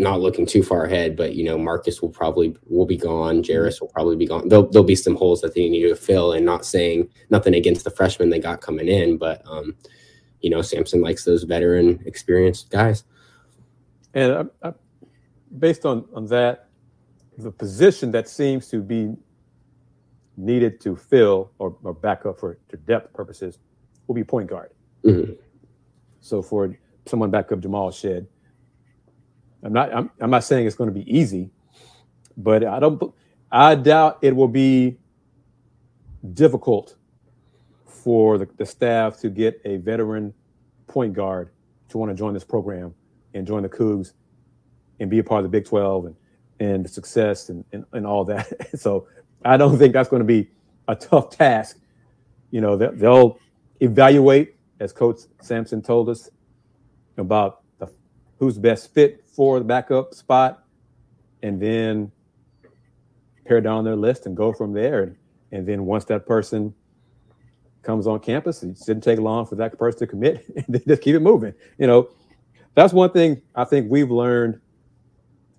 [0.00, 3.42] not looking too far ahead, but you know, Marcus will probably will be gone.
[3.42, 3.52] Mm-hmm.
[3.52, 4.48] Jarace will probably be gone.
[4.48, 7.84] There'll, there'll be some holes that they need to fill, and not saying nothing against
[7.84, 9.76] the freshmen they got coming in, but um,
[10.40, 13.04] you know, Sampson likes those veteran, experienced guys.
[14.14, 14.72] And uh, uh,
[15.58, 16.68] based on on that,
[17.36, 19.14] the position that seems to be
[20.36, 23.58] needed to fill or, or back up for to depth purposes
[24.06, 24.70] will be point guard.
[25.04, 25.34] Mm-hmm.
[26.20, 26.74] So for
[27.06, 28.26] someone back up Jamal Shead,
[29.62, 31.50] I'm not I'm, I'm not saying it's going to be easy,
[32.36, 33.14] but I don't
[33.50, 34.98] I doubt it will be
[36.34, 36.96] difficult
[37.86, 40.32] for the, the staff to get a veteran
[40.86, 41.50] point guard
[41.88, 42.94] to want to join this program
[43.34, 44.12] and join the Cougs
[44.98, 46.16] and be a part of the Big 12 and
[46.60, 48.78] and the success and, and, and all that.
[48.78, 49.08] so
[49.44, 50.50] I don't think that's going to be
[50.86, 51.78] a tough task.
[52.50, 53.38] You know, they'll
[53.80, 56.28] evaluate, as Coach Sampson told us,
[57.16, 57.90] about the,
[58.38, 60.64] who's best fit for the backup spot,
[61.42, 62.12] and then
[63.46, 65.16] pare down their list and go from there.
[65.50, 66.74] And, then once that person
[67.80, 71.14] comes on campus, it shouldn't take long for that person to commit and just keep
[71.16, 71.54] it moving.
[71.78, 72.10] You know,
[72.74, 74.60] that's one thing I think we've learned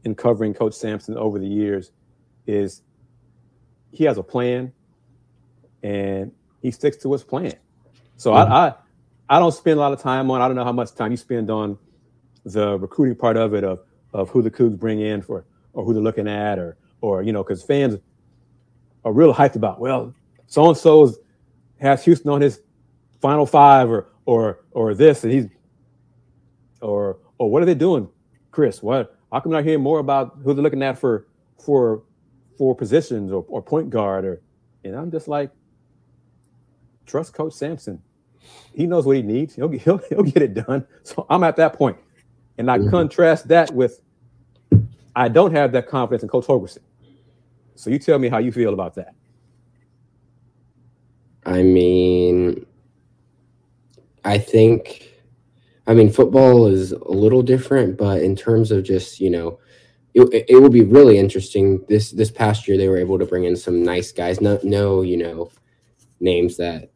[0.04, 1.92] in covering Coach Sampson over the years
[2.46, 2.84] is
[3.90, 4.74] he has a plan
[5.82, 7.56] and he sticks to his plan.
[8.18, 8.54] So mm-hmm.
[8.54, 8.74] I, I
[9.38, 10.40] I don't spend a lot of time on.
[10.40, 11.80] I don't know how much time you spend on
[12.46, 13.82] the recruiting part of it of
[14.14, 17.32] of who the Cougs bring in for or who they're looking at or or you
[17.32, 17.98] know because fans
[19.06, 20.14] are real hyped about well
[20.48, 21.14] so and so
[21.80, 22.62] has Houston on his
[23.22, 25.48] final five or or or this and he's
[26.82, 28.08] or or what are they doing,
[28.52, 28.84] Kris?
[28.84, 31.28] What how come I hear more about who they're looking at for
[31.64, 32.04] for
[32.58, 34.42] for positions or, or point guard or
[34.84, 35.52] and I'm just like
[37.06, 38.02] trust Coach Sampson.
[38.74, 39.56] He knows what he needs.
[39.56, 40.86] He'll, he'll, he'll get it done.
[41.04, 41.98] So I'm at that point.
[42.58, 42.90] And I mm-hmm.
[42.90, 44.02] contrast that with
[45.16, 46.80] I don't have that confidence in Coach Holgorsen.
[47.76, 49.14] So you tell me how you feel about that.
[51.46, 52.66] I mean,
[54.24, 55.12] I think
[55.88, 59.60] I mean, football is a little different, but in terms of just you know,
[60.14, 61.84] it, it will be really interesting.
[61.90, 64.42] This this past year, they were able to bring in some nice guys.
[64.42, 65.50] No, no, you know,
[66.20, 66.92] names that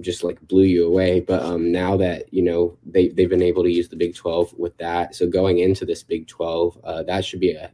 [0.00, 1.20] just like blew you away.
[1.20, 4.52] But um, now that you know they they've been able to use the Big Twelve
[4.54, 7.70] with that, so going into this Big Twelve, uh, that should be a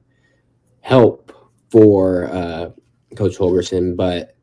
[0.80, 1.32] help
[1.70, 2.70] for uh,
[3.16, 3.96] Coach Holgorsen.
[3.96, 4.36] But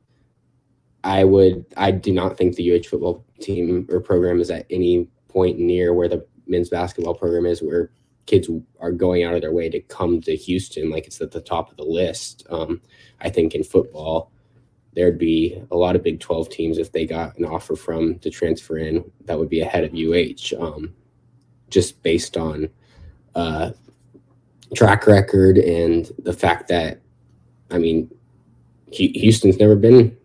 [1.03, 5.07] I would I do not think the UH football team or program is at any
[5.27, 7.91] point near where the men's basketball program is, where
[8.25, 11.41] kids are going out of their way to come to Houston, like it's at the
[11.41, 12.45] top of the list.
[12.49, 12.81] Um,
[13.21, 14.31] I think in football,
[14.95, 18.29] there'd be a lot of Big 12 teams if they got an offer from to
[18.29, 20.93] transfer in that would be ahead of UH, um,
[21.69, 22.69] just based on
[23.35, 23.71] uh,
[24.75, 27.01] track record and the fact that,
[27.71, 28.09] I mean,
[28.91, 30.15] Houston's never been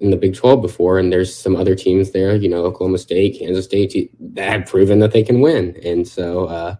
[0.00, 3.38] in the Big 12 before, and there's some other teams there, you know, Oklahoma State,
[3.38, 5.78] Kansas State, that have proven that they can win.
[5.84, 6.76] And so uh,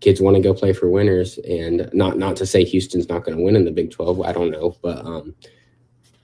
[0.00, 1.38] kids want to go play for winners.
[1.48, 4.32] And not not to say Houston's not going to win in the Big 12, I
[4.32, 5.34] don't know, but um,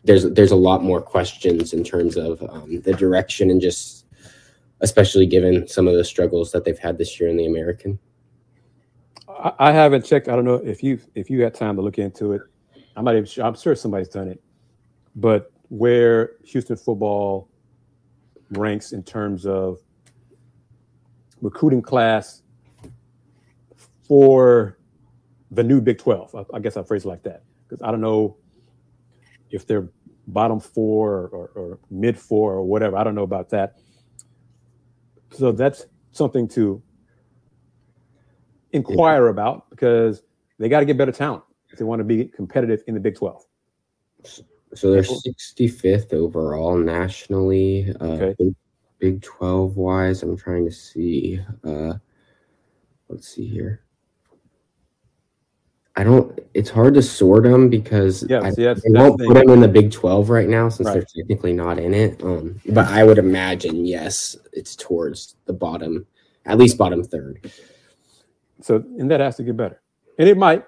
[0.05, 4.07] there's there's a lot more questions in terms of um, the direction and just
[4.81, 7.99] especially given some of the struggles that they've had this year in the American.
[9.59, 10.29] I, haven't checked.
[10.29, 12.43] I don't know if you if you had time to look into it.
[12.97, 13.45] I'm not even sure.
[13.45, 14.43] I'm sure somebody's done it,
[15.17, 17.49] but where Houston football
[18.51, 19.79] ranks in terms of
[21.41, 22.43] recruiting class
[24.07, 24.79] for
[25.51, 26.35] the new Big 12.
[26.35, 28.37] I, I guess I'll phrase it like that because I don't know
[29.53, 29.89] if they're
[30.27, 32.97] bottom four or, or, mid four or whatever.
[32.97, 33.79] I don't know about that.
[35.31, 36.83] So that's something to
[38.73, 40.23] inquire about because
[40.59, 43.17] they got to get better talent if they want to be competitive in the Big
[43.17, 43.45] 12.
[44.75, 47.95] So they're 65th overall nationally.
[48.01, 48.35] Uh, okay.
[48.39, 48.55] Big,
[48.99, 51.41] Big 12 wise, I'm trying to see.
[51.65, 51.95] Uh,
[53.09, 53.83] let's see here.
[55.95, 56.39] I don't.
[56.55, 59.93] It's hard to sort them because yeah, I, that's, won't put them in the Big
[59.93, 60.95] Twelve right now since right.
[60.95, 62.23] they're technically not in it.
[62.23, 66.07] Um, but I would imagine yes, it's towards the bottom,
[66.47, 67.53] at least bottom third.
[68.63, 69.83] So and that has to get better,
[70.19, 70.65] and it might.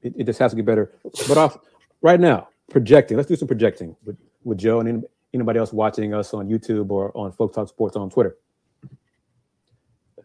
[0.00, 0.92] It, it just has to get better.
[1.26, 1.58] But off
[2.00, 3.16] right now, projecting.
[3.16, 7.14] Let's do some projecting with, with Joe and anybody else watching us on YouTube or
[7.16, 8.36] on Folk Talk Sports on Twitter.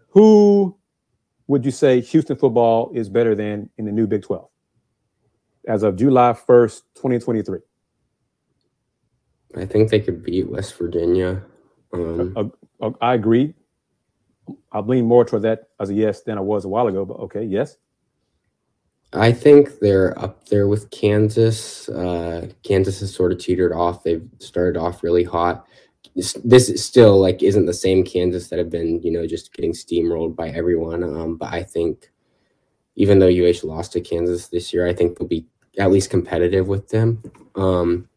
[0.09, 0.78] Who
[1.48, 4.48] would you say Houston football is better than in the new Big 12
[5.68, 7.60] as of July 1st, 2023?
[9.56, 11.44] I think they could beat West Virginia.
[11.94, 13.54] Um, Uh, uh, I agree.
[14.72, 17.16] I lean more toward that as a yes than I was a while ago, but
[17.20, 17.78] okay, yes.
[19.14, 21.88] I think they're up there with Kansas.
[21.88, 24.04] Uh, Kansas has sort of teetered off.
[24.04, 25.68] They've started off really hot.
[26.16, 29.53] This, this is still like isn't the same Kansas that have been you know just
[29.53, 31.03] getting steamrolled by everyone.
[31.03, 32.11] Um, but I think
[32.95, 35.47] even though UH lost to Kansas this year, I think they'll be
[35.80, 37.22] at least competitive with them.
[37.55, 38.07] Um,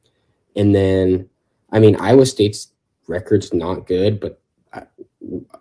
[0.55, 1.29] and then,
[1.73, 2.73] I mean, Iowa State's
[3.09, 4.41] record's not good, but
[4.73, 4.83] I,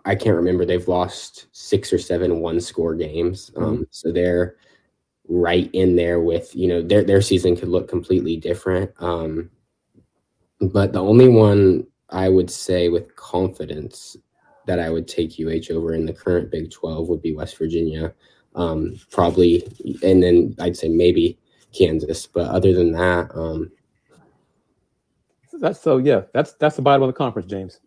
[0.04, 0.64] I can't remember.
[0.64, 3.50] They've lost six or seven one score games.
[3.56, 4.56] Um, So they're
[5.28, 8.90] right in there with, you know, their, their season could look completely different.
[8.98, 9.50] Um,
[10.60, 14.16] but the only one I would say with confidence
[14.66, 18.14] that I would take UH over in the current Big 12 would be West Virginia.
[18.54, 19.62] Um, probably,
[20.02, 21.38] and then I'd say maybe
[21.76, 22.26] Kansas.
[22.26, 23.70] But other than that, um,
[25.52, 27.80] That's so yeah, that's that's the bottom of the conference, James.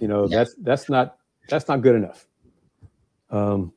[0.00, 0.38] You know, Yeah.
[0.38, 1.16] that's that's not
[1.48, 2.26] that's not good enough.
[3.30, 3.72] Um,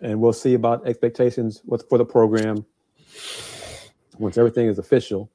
[0.00, 2.64] and we'll see about expectations what's for the program
[4.18, 5.30] once everything is official.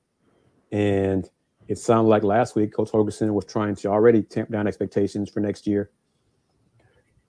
[0.72, 1.30] And
[1.68, 5.40] it sounded like last week Coach Holgorsen was trying to already tamp down expectations for
[5.40, 5.90] next year.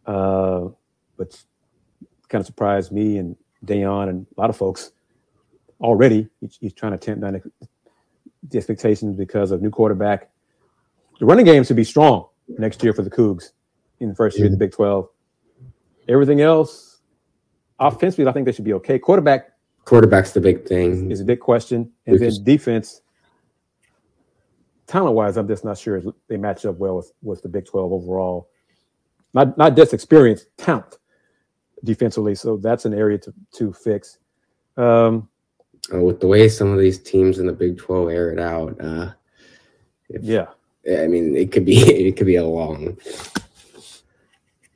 [0.06, 0.68] Uh,
[1.16, 1.40] but
[2.28, 4.92] kind of surprised me and Dayon and a lot of folks
[5.80, 6.28] already.
[6.40, 7.40] He's, he's trying to tamp down
[8.48, 10.30] the expectations because of new quarterback.
[11.20, 13.50] The running game should be strong next year for the Cougs
[14.00, 15.08] in the first year of the Big 12.
[16.08, 17.00] Everything else,
[17.78, 18.98] offensively, I think they should be okay.
[18.98, 19.52] Quarterback
[19.84, 21.10] quarterback's the big thing.
[21.10, 21.90] is a big question.
[22.06, 23.01] And then defense,
[24.86, 27.92] talent wise, I'm just not sure they match up well with, with the Big 12
[27.92, 28.48] overall.
[29.34, 30.98] Not not just experience, talent
[31.84, 32.34] defensively.
[32.34, 34.18] So that's an area to to fix.
[34.76, 35.28] Um,
[35.92, 38.80] Uh, with the way some of these teams in the Big 12 air it out,
[38.80, 39.10] uh,
[40.08, 40.46] if- yeah.
[40.86, 41.76] I mean, it could be
[42.08, 42.98] it could be a long.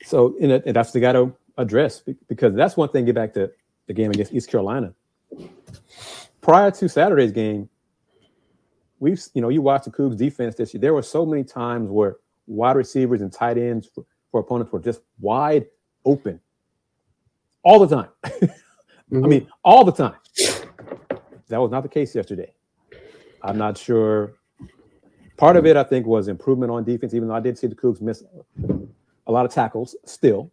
[0.03, 3.05] So and that's the got to address because that's one thing.
[3.05, 3.51] Get back to
[3.87, 4.95] the game against East Carolina.
[6.41, 7.69] Prior to Saturday's game,
[8.99, 10.81] we've you know you watch the Cougs defense this year.
[10.81, 12.17] There were so many times where
[12.47, 15.67] wide receivers and tight ends for, for opponents were just wide
[16.05, 16.41] open
[17.63, 18.09] all the time.
[19.13, 20.17] I mean, all the time.
[21.49, 22.53] That was not the case yesterday.
[23.43, 24.35] I'm not sure.
[25.37, 27.75] Part of it, I think, was improvement on defense, even though I did see the
[27.75, 28.25] Cougs miss
[29.27, 30.51] a lot of tackles still.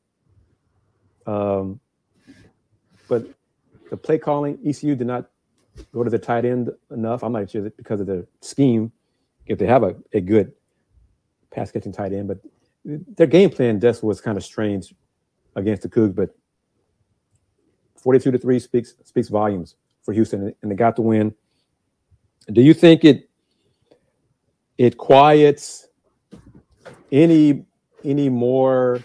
[1.26, 1.80] Um,
[3.08, 3.28] but
[3.90, 5.30] the play calling, ECU did not
[5.94, 7.24] go to the tight end enough.
[7.24, 8.92] I'm not sure that because of the scheme,
[9.46, 10.54] if they have a, a good
[11.52, 12.40] pass catching tight end, but
[12.86, 14.94] their game plan just was kind of strange
[15.56, 16.16] against the Cougs.
[16.16, 16.36] But
[17.96, 21.34] 42 to 3 speaks speaks volumes for Houston, and they got the win.
[22.52, 23.30] Do you think it
[24.78, 25.88] it quiets
[27.12, 27.66] any
[28.04, 29.02] any more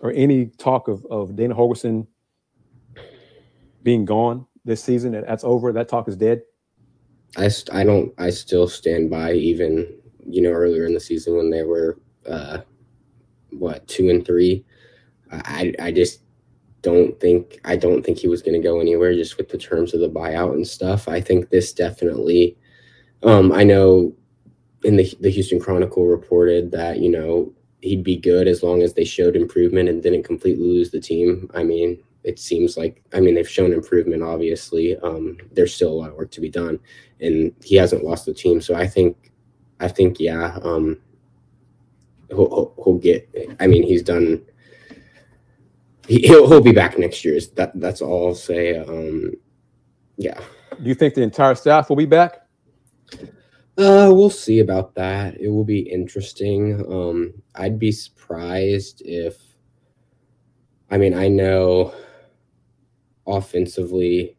[0.00, 2.06] or any talk of, of Dana Holgorsen
[3.82, 5.12] being gone this season?
[5.12, 5.72] That- That's over.
[5.72, 6.42] That talk is dead.
[7.36, 9.88] I, st- I don't I still stand by even
[10.26, 11.98] you know earlier in the season when they were
[12.28, 12.58] uh
[13.50, 14.64] what two and three
[15.30, 16.20] I I just
[16.82, 19.94] don't think I don't think he was going to go anywhere just with the terms
[19.94, 22.56] of the buyout and stuff I think this definitely
[23.22, 24.12] um I know
[24.84, 27.50] in the the Houston Chronicle reported that you know
[27.80, 31.50] he'd be good as long as they showed improvement and didn't completely lose the team
[31.54, 35.94] I mean it seems like I mean they've shown improvement obviously um there's still a
[35.94, 36.78] lot of work to be done
[37.22, 38.60] and he hasn't lost the team.
[38.60, 39.32] So I think,
[39.80, 40.98] I think, yeah, um,
[42.28, 43.28] he'll, he'll, get.
[43.60, 44.44] I mean, he's done.
[46.08, 47.36] He, he'll he'll be back next year.
[47.36, 48.76] Is That that's all I'll say.
[48.76, 49.34] Um,
[50.16, 50.38] yeah,
[50.82, 52.40] Do you think the entire staff will be back?
[53.78, 55.40] uh, we'll see about that.
[55.40, 56.84] It will be interesting.
[56.92, 59.36] Um, I'd be surprised if.
[60.90, 61.94] I mean, I know.
[63.26, 64.36] Offensively,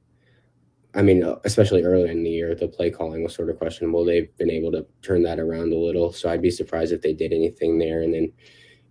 [0.93, 4.03] I mean, especially early in the year, the play calling was sort of questionable.
[4.03, 6.11] They've been able to turn that around a little.
[6.11, 8.01] So I'd be surprised if they did anything there.
[8.01, 8.31] And then,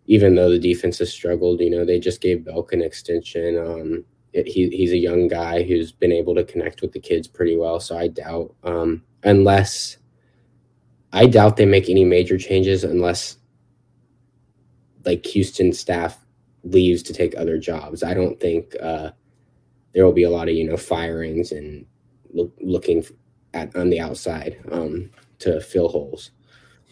[0.07, 3.57] even though the defense has struggled, you know, they just gave Belk an extension.
[3.57, 7.29] Um, it, he, he's a young guy who's been able to connect with the kids
[7.29, 7.79] pretty well.
[7.79, 9.99] So I doubt, um, unless,
[11.13, 13.37] I doubt they make any major changes unless,
[15.05, 16.19] like, Houston staff
[16.65, 18.03] leaves to take other jobs.
[18.03, 19.11] I don't think uh,
[19.95, 21.87] there will be a lot of, you know, firings and
[22.33, 23.05] look, looking
[23.55, 26.31] at on the outside um, to fill holes.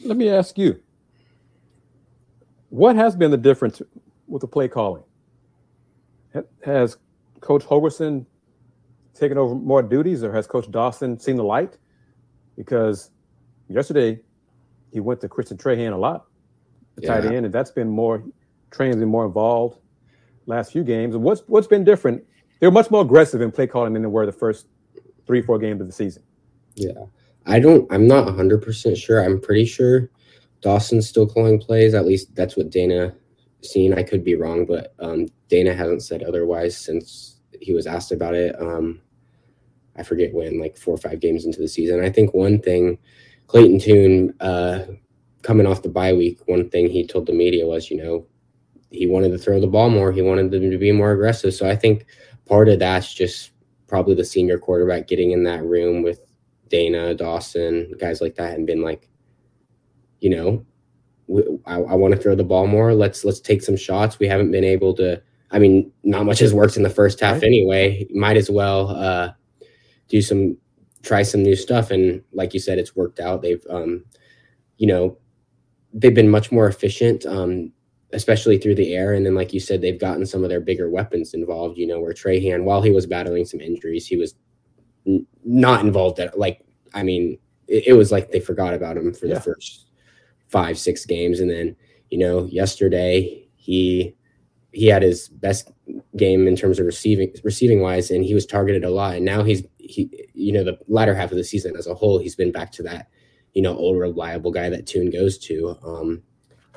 [0.05, 0.81] Let me ask you.
[2.69, 3.83] What has been the difference
[4.29, 5.03] with the play calling?
[6.65, 6.97] Has
[7.41, 8.27] Coach Holgorsen
[9.13, 11.79] taken over more duties, or has Coach Dawson seen the light?
[12.57, 13.11] Because
[13.69, 14.21] yesterday
[14.93, 16.27] he went to Christian Trahan a lot,
[16.95, 17.21] the yeah.
[17.21, 18.23] tight end, and that's been more
[18.71, 19.79] Trahan's been more involved
[20.47, 21.17] last few games.
[21.17, 22.23] What's what's been different?
[22.61, 24.67] They're much more aggressive in play calling than they were the first
[25.27, 26.23] three, four games of the season.
[26.75, 27.05] Yeah.
[27.47, 29.25] I don't I'm not 100% sure.
[29.25, 30.11] I'm pretty sure
[30.61, 31.95] Dawson's still calling plays.
[31.95, 33.15] At least that's what Dana
[33.63, 33.95] seen.
[33.95, 38.35] I could be wrong, but um, Dana hasn't said otherwise since he was asked about
[38.35, 38.55] it.
[38.61, 39.01] Um,
[39.97, 42.03] I forget when, like four or five games into the season.
[42.03, 42.99] I think one thing,
[43.47, 44.85] Clayton Tune, uh,
[45.43, 48.27] coming off the bye week, one thing he told the media was, you know,
[48.91, 50.13] he wanted to throw the ball more.
[50.13, 51.55] He wanted them to be more aggressive.
[51.55, 52.07] So I think
[52.51, 53.53] part of that's just
[53.87, 56.21] probably the senior quarterback getting in that room with
[56.69, 59.09] Dana, Dawson, guys like that, and been like,
[60.21, 60.67] you know,
[61.65, 62.93] I, I want to throw the ball more.
[62.93, 64.19] Let's let's take some shots.
[64.19, 65.23] We haven't been able to.
[65.53, 68.07] I mean, not much has worked in the first half anyway.
[68.11, 69.33] Might as well uh,
[70.09, 70.57] do some,
[71.03, 71.91] try some new stuff.
[71.91, 73.43] And like you said, it's worked out.
[73.43, 74.05] They've, um,
[74.77, 75.19] you know,
[75.93, 77.73] they've been much more efficient, um,
[78.13, 79.15] especially through the air.
[79.15, 81.79] And then, like you said, they've gotten some of their bigger weapons involved.
[81.79, 84.35] You know, where Trahan, while he was battling some injuries, he was
[85.07, 86.65] n- not involved at like.
[86.93, 87.39] I mean,
[87.69, 89.35] it, it, was like they forgot about him for yeah.
[89.35, 89.87] the first
[90.49, 91.39] five, six games.
[91.39, 91.77] And then,
[92.11, 94.15] you know, yesterday he
[94.73, 95.71] he had his best
[96.17, 99.17] game in terms of receiving receiving wise, and he was targeted a lot.
[99.17, 102.19] And now he's he you know the latter half of the season as a whole,
[102.19, 103.09] he's been back to that
[103.55, 106.23] you know old reliable guy that Tune goes to um,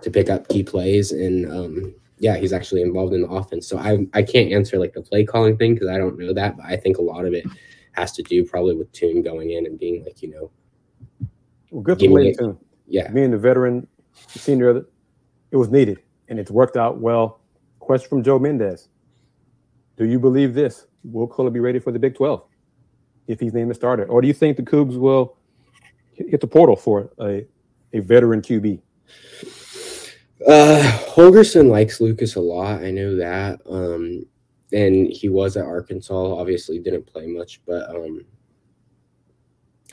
[0.03, 3.67] to pick up key plays, and um, yeah, he's actually involved in the offense.
[3.67, 6.57] So I I can't answer like the play calling thing because I don't know that,
[6.57, 7.45] but I think a lot of it
[7.93, 10.51] has to do probably with Tune going in and being like you know.
[11.71, 13.87] Well, good for Tune yeah, being the veteran
[14.27, 14.85] senior,
[15.51, 17.39] it was needed and it's worked out well.
[17.79, 18.87] Question from Joe Mendez:
[19.97, 20.87] Do you believe this?
[21.03, 22.43] Will Coley be ready for the Big Twelve
[23.27, 25.37] if he's named a starter, or do you think the Cougs will
[26.13, 27.45] hit the portal for a
[27.93, 28.81] a veteran QB?
[30.47, 32.83] Uh, Holgorsen likes Lucas a lot.
[32.83, 33.61] I know that.
[33.69, 34.25] Um,
[34.73, 36.13] and he was at Arkansas.
[36.13, 38.25] Obviously, didn't play much, but um,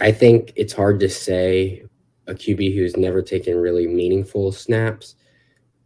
[0.01, 1.85] I think it's hard to say
[2.27, 5.17] a QB who's never taken really meaningful snaps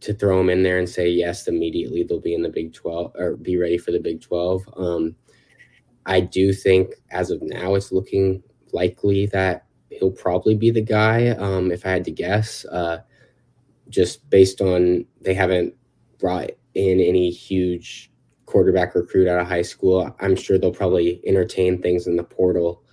[0.01, 3.13] to throw him in there and say yes immediately they'll be in the Big 12
[3.15, 4.61] or be ready for the Big 12.
[4.77, 5.15] Um,
[6.05, 11.29] I do think as of now it's looking likely that he'll probably be the guy.
[11.29, 12.99] Um, if I had to guess, uh,
[13.89, 15.73] just based on they haven't
[16.19, 18.11] brought in any huge
[18.45, 22.83] quarterback recruit out of high school, I'm sure they'll probably entertain things in the portal.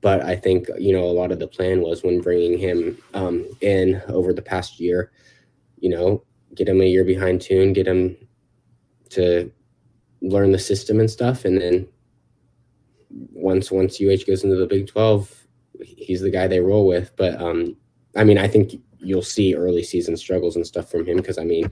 [0.00, 3.46] But I think you know a lot of the plan was when bringing him um,
[3.60, 5.12] in over the past year,
[5.78, 6.24] you know,
[6.54, 8.16] get him a year behind Tune, get him
[9.10, 9.52] to
[10.22, 11.86] learn the system and stuff, and then
[13.10, 15.46] once once UH goes into the Big Twelve,
[15.82, 17.14] he's the guy they roll with.
[17.16, 17.76] But um,
[18.16, 21.44] I mean, I think you'll see early season struggles and stuff from him because I
[21.44, 21.70] mean,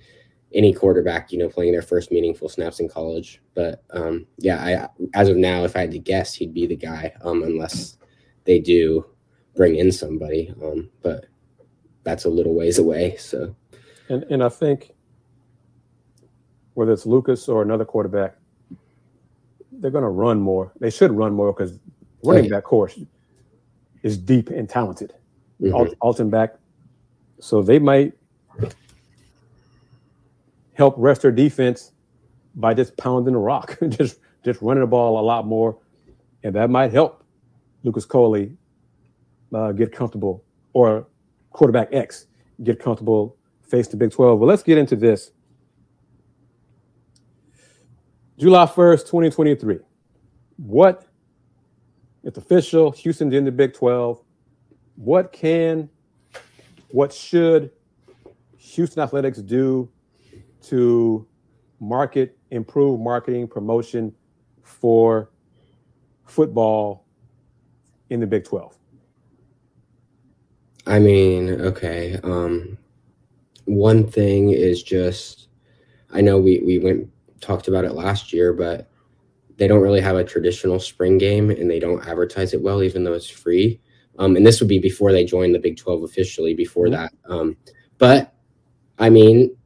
[0.53, 3.41] any quarterback, you know, playing their first meaningful snaps in college.
[3.55, 6.77] But um, yeah, I as of now, if I had to guess, he'd be the
[6.77, 7.99] guy, um, unless
[8.45, 9.05] they do
[9.57, 11.27] bring in somebody, um, but
[12.05, 13.17] that's a little ways away.
[13.17, 13.55] So,
[14.09, 14.93] and and I think
[16.75, 18.37] whether it's Lucas or another quarterback,
[19.73, 20.73] they're going to run more.
[20.81, 21.79] They should run more because
[22.25, 22.51] running right.
[22.53, 22.99] back course
[24.03, 25.13] is deep and talented.
[25.61, 25.93] Mm-hmm.
[26.01, 26.55] Alton back,
[27.41, 28.13] so they might
[30.75, 31.93] help rest their defense
[32.55, 35.79] by just pounding the rock, just just running the ball a lot more,
[36.43, 37.25] and that might help
[37.83, 38.53] Lucas Coley
[39.55, 41.07] uh, get comfortable, or
[41.51, 42.27] quarterback X
[42.63, 43.37] get comfortable
[43.69, 44.39] face the Big 12.
[44.39, 45.33] Well, let's get into this.
[48.39, 49.79] July 1st, 2023.
[50.57, 51.07] What,
[52.25, 54.21] it's official, Houston's in the Big 12.
[54.97, 55.89] What can,
[56.89, 57.71] what should
[58.57, 59.89] Houston Athletics do
[60.65, 61.27] to
[61.81, 64.15] market, improve marketing, promotion
[64.63, 65.31] for
[66.25, 67.07] football
[68.11, 68.77] in the Big 12?
[70.87, 72.19] I mean, okay.
[72.25, 72.79] Um,
[73.67, 75.49] one thing is just,
[76.13, 77.11] I know we, we went
[77.41, 78.91] talked about it last year, but
[79.57, 83.05] they don't really have a traditional spring game and they don't advertise it well, even
[83.05, 83.81] though it's free.
[84.19, 86.95] Um, and this would be before they joined the Big 12 officially, before mm-hmm.
[86.95, 87.13] that.
[87.29, 87.57] Um,
[87.99, 88.35] but
[88.99, 89.57] I mean,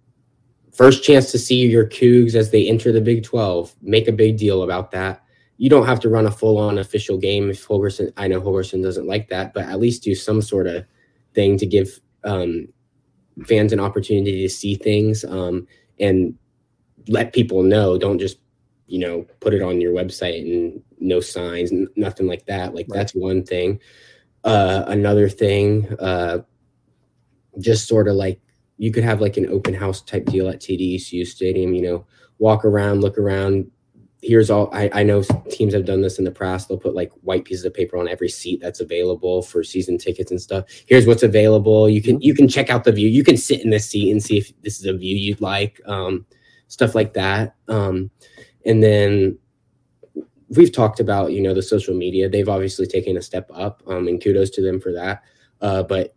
[0.72, 4.36] first chance to see your Cougs as they enter the Big 12, make a big
[4.36, 5.22] deal about that
[5.62, 8.12] you don't have to run a full on official game if Holgorsen.
[8.16, 10.84] I know Holgorsen doesn't like that, but at least do some sort of
[11.34, 12.66] thing to give um,
[13.46, 15.68] fans an opportunity to see things um,
[16.00, 16.36] and
[17.06, 17.96] let people know.
[17.96, 18.38] Don't just
[18.88, 22.74] you know put it on your website and no signs, n- nothing like that.
[22.74, 22.98] Like right.
[22.98, 23.78] that's one thing.
[24.44, 26.38] Uh, another thing, uh,
[27.60, 28.40] just sort of like
[28.78, 31.74] you could have like an open house type deal at TDECU Stadium.
[31.74, 32.06] You know,
[32.38, 33.70] walk around, look around.
[34.22, 36.68] Here's all I, I know teams have done this in the past.
[36.68, 40.30] They'll put like white pieces of paper on every seat that's available for season tickets
[40.30, 40.64] and stuff.
[40.86, 41.88] Here's what's available.
[41.88, 43.08] You can you can check out the view.
[43.08, 45.80] You can sit in this seat and see if this is a view you'd like.
[45.86, 46.24] Um,
[46.68, 47.54] stuff like that.
[47.68, 48.10] Um,
[48.64, 49.38] and then
[50.56, 52.28] we've talked about you know the social media.
[52.28, 55.22] They've obviously taken a step up, um, and kudos to them for that.
[55.60, 56.14] Uh, but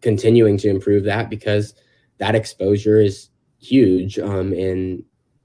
[0.00, 1.74] continuing to improve that because
[2.18, 5.02] that exposure is huge, um, and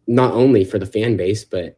[0.08, 1.78] not only for the fan base, but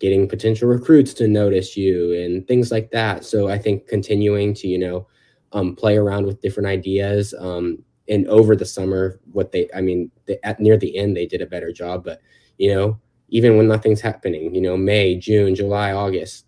[0.00, 3.24] getting potential recruits to notice you and things like that.
[3.24, 5.06] So I think continuing to, you know,
[5.52, 7.34] um, play around with different ideas.
[7.38, 11.26] Um, and over the summer, what they, I mean, they, at near the end, they
[11.26, 12.02] did a better job.
[12.02, 12.20] But,
[12.56, 12.98] you know,
[13.30, 16.46] even when nothing's happening, you know, May, June, July, August,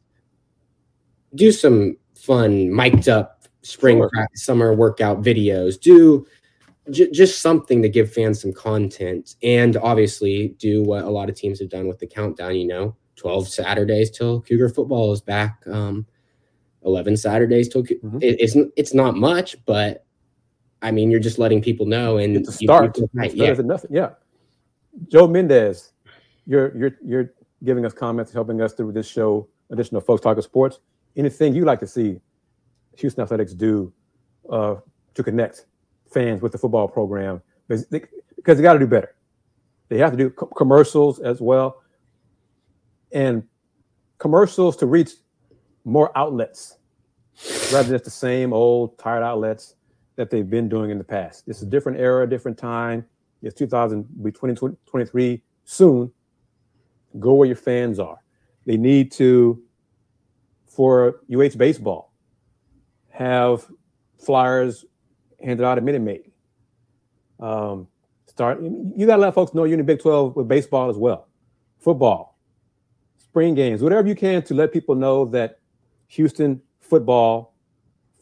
[1.35, 4.11] do some fun, mic'd up spring sure.
[4.11, 5.80] practice, summer workout videos.
[5.80, 6.26] Do
[6.91, 9.37] j- just something to give fans some content.
[9.43, 12.97] And obviously, do what a lot of teams have done with the countdown, you know,
[13.16, 15.62] 12 Saturdays till Cougar football is back.
[15.66, 16.07] Um,
[16.85, 18.18] 11 Saturdays till mm-hmm.
[18.20, 20.05] it, it's it's not much, but
[20.83, 22.99] I mean, you're just letting people know, and it's a start.
[22.99, 23.53] You, right, yeah.
[23.53, 23.93] nothing.
[23.95, 24.11] Yeah.
[25.09, 25.91] Joe Mendez,
[26.47, 27.34] you're you're you're
[27.64, 29.49] giving us comments, helping us through this show.
[29.70, 30.80] Additional folks talking sports.
[31.16, 32.20] Anything you like to see
[32.99, 33.93] Houston Athletics do
[34.51, 34.76] uh,
[35.14, 35.66] to connect
[36.12, 38.03] fans with the football program because they,
[38.45, 39.14] they got to do better.
[39.88, 41.82] They have to do co- commercials as well
[43.12, 43.43] and
[44.18, 45.12] commercials to reach
[45.84, 46.78] more outlets
[47.72, 49.76] rather than just the same old tired outlets
[50.16, 51.45] that they've been doing in the past.
[51.47, 53.05] It's a different era, different time.
[53.43, 56.12] It's 2000, be 2023 soon.
[57.18, 58.18] Go where your fans are.
[58.66, 59.62] They need to,
[60.66, 62.12] for UH baseball,
[63.10, 63.66] have
[64.18, 64.84] flyers
[65.42, 66.30] handed out at Minute Maid.
[67.40, 67.88] Um,
[68.26, 68.62] start.
[68.62, 71.28] You got to let folks know you're in the Big 12 with baseball as well.
[71.78, 72.38] Football,
[73.18, 75.58] spring games, whatever you can to let people know that
[76.08, 77.54] Houston football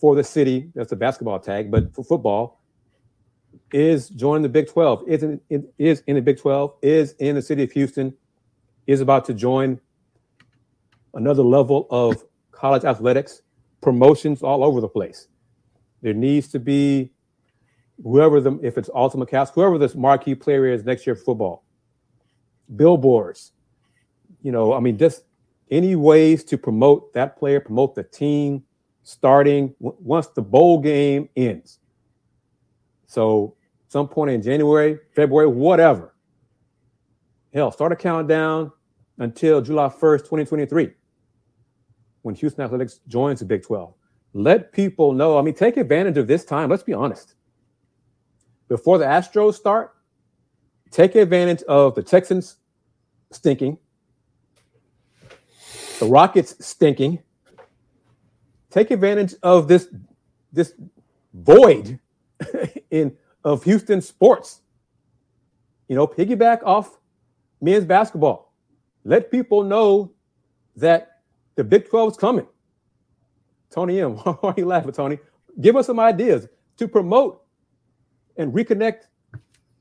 [0.01, 2.61] for the city, that's a basketball tag, but for football
[3.73, 5.41] is joining the Big 12, is in,
[5.79, 8.15] is in the Big 12, is in the city of Houston,
[8.91, 9.81] is about to join
[11.15, 13.43] another level of college athletics,
[13.81, 15.29] promotions all over the place.
[16.03, 17.13] There needs to be
[18.03, 21.65] whoever the, if it's Alton McCaskill, whoever this marquee player is next year for football,
[22.75, 23.53] billboards,
[24.43, 25.25] you know, I mean, just
[25.71, 28.65] any ways to promote that player, promote the team
[29.03, 31.79] starting w- once the bowl game ends.
[33.07, 33.55] So,
[33.89, 36.15] some point in January, February, whatever.
[37.53, 38.73] Hell, start a countdown
[39.21, 40.91] until July 1st, 2023,
[42.23, 43.95] when Houston Athletics joins the Big 12.
[44.35, 45.39] Let people know.
[45.39, 46.69] I mean, take advantage of this time.
[46.69, 47.35] Let's be honest.
[48.69, 49.95] Before the Astros start,
[50.91, 52.57] take advantage of the Texans
[53.31, 53.79] stinking
[56.01, 57.23] the Rockets stinking.
[58.71, 59.89] Take advantage of this
[60.53, 60.73] this
[61.35, 62.01] void
[62.91, 64.63] in of Houston sports.
[65.89, 66.99] You know, piggyback off
[67.61, 68.50] men's basketball.
[69.05, 70.13] Let people know
[70.77, 71.21] that
[71.57, 72.47] the Big 12 is coming.
[73.71, 75.19] Tony M, why are you laughing, Tony?
[75.61, 77.43] Give us some ideas to promote
[78.37, 79.03] and reconnect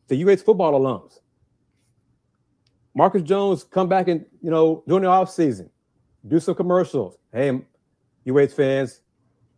[0.07, 1.19] the UH football alums.
[2.95, 5.69] Marcus Jones come back and you know during the off season
[6.27, 7.17] do some commercials.
[7.31, 7.61] Hey,
[8.29, 9.01] UH fans,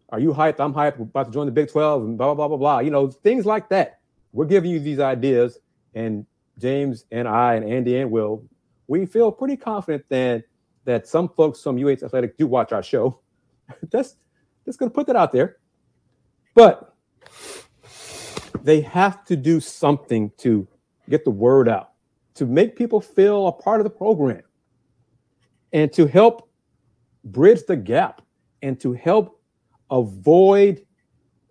[0.10, 0.60] are you hyped?
[0.60, 1.00] I'm hyped.
[1.00, 3.70] About to join the Big 12 and blah, blah, blah, blah, You know, things like
[3.70, 4.00] that.
[4.34, 5.60] We're giving you these ideas.
[5.94, 6.26] And
[6.60, 8.44] James and I and Andy and Will,
[8.92, 10.44] we feel pretty confident that
[10.84, 13.22] that some folks from UH Athletic do watch our show.
[13.90, 14.18] that's
[14.66, 15.58] just gonna put that out there.
[16.56, 16.94] But
[18.64, 20.68] they have to do something to
[21.10, 21.92] get the word out,
[22.36, 24.44] to make people feel a part of the program,
[25.72, 26.50] and to help
[27.24, 28.22] bridge the gap
[28.62, 29.42] and to help
[29.90, 30.86] avoid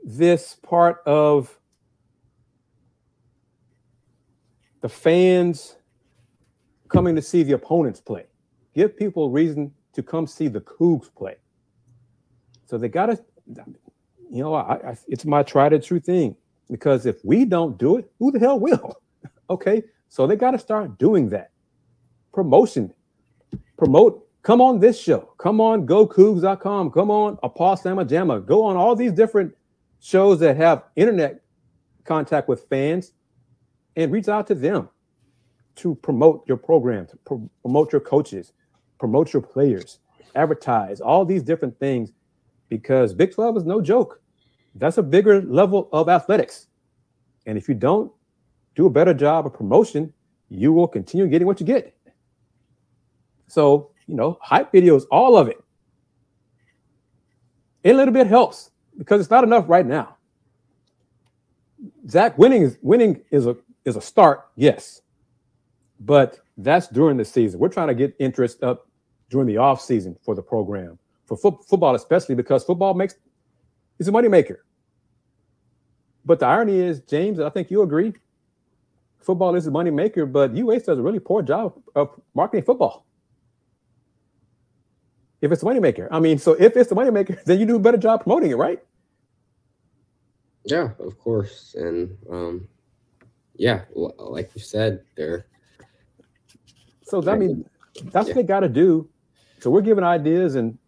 [0.04, 1.58] this part of
[4.82, 5.76] the fans
[6.90, 8.26] coming to see the opponents play.
[8.74, 11.36] Give people a reason to come see the Cougs play.
[12.66, 13.18] So they got to,
[14.30, 16.36] you know, I, I, it's my tried and true thing
[16.70, 19.00] because if we don't do it, who the hell will?
[19.50, 21.50] okay, so they got to start doing that.
[22.32, 22.92] Promotion,
[23.76, 25.32] promote Come on this show.
[25.38, 26.90] Come on GoCougs.com.
[26.92, 28.44] Come on Apostlama Jamma.
[28.44, 29.54] Go on all these different
[30.00, 31.42] shows that have internet
[32.04, 33.12] contact with fans
[33.96, 34.88] and reach out to them
[35.80, 38.52] to promote your program, to promote your coaches,
[38.98, 39.98] promote your players,
[40.34, 42.12] advertise, all these different things.
[42.70, 44.22] because Big 12 is no joke.
[44.76, 46.68] That's a bigger level of athletics.
[47.46, 48.12] And if you don't
[48.76, 50.12] do a better job of promotion,
[50.48, 51.96] you will continue getting what you get.
[53.48, 55.62] So, you know, hype videos, all of it.
[57.84, 60.16] A little bit helps because it's not enough right now.
[62.08, 65.02] Zach, winning is winning is a is a start, yes.
[66.00, 67.60] But that's during the season.
[67.60, 68.88] We're trying to get interest up
[69.28, 73.14] during the off season for the program, for fo- football especially because football makes
[73.98, 74.56] is a moneymaker.
[76.24, 78.14] But the irony is, James, I think you agree,
[79.20, 83.06] football is a moneymaker, but UH does a really poor job of marketing football.
[85.40, 86.08] If it's a moneymaker.
[86.10, 88.56] I mean, so if it's the moneymaker, then you do a better job promoting it,
[88.56, 88.82] right?
[90.64, 91.74] Yeah, of course.
[91.78, 92.68] And um
[93.56, 95.46] yeah, like you said, they're
[97.10, 97.68] so that I mean
[98.04, 98.34] that's yeah.
[98.34, 99.08] what they got to do.
[99.58, 100.78] So we're giving ideas and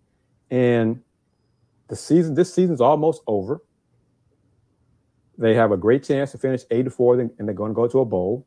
[0.50, 1.02] and
[1.88, 3.62] the season this season's almost over.
[5.38, 7.88] They have a great chance to finish eight to four, and they're going to go
[7.88, 8.46] to a bowl.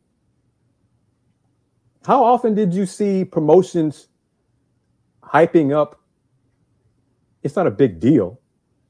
[2.05, 4.07] How often did you see promotions
[5.23, 5.99] hyping up?
[7.43, 8.39] It's not a big deal,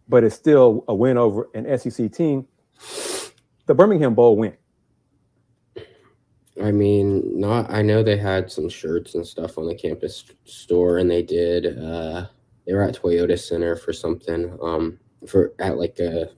[0.08, 2.46] but it's still a win over an SEC team.
[3.66, 4.56] The Birmingham Bowl win.
[6.64, 7.70] I mean, not.
[7.70, 11.78] I know they had some shirts and stuff on the campus store, and they did.
[11.78, 12.28] Uh,
[12.66, 14.58] they were at Toyota Center for something.
[14.62, 14.98] Um,
[15.28, 16.30] for at like a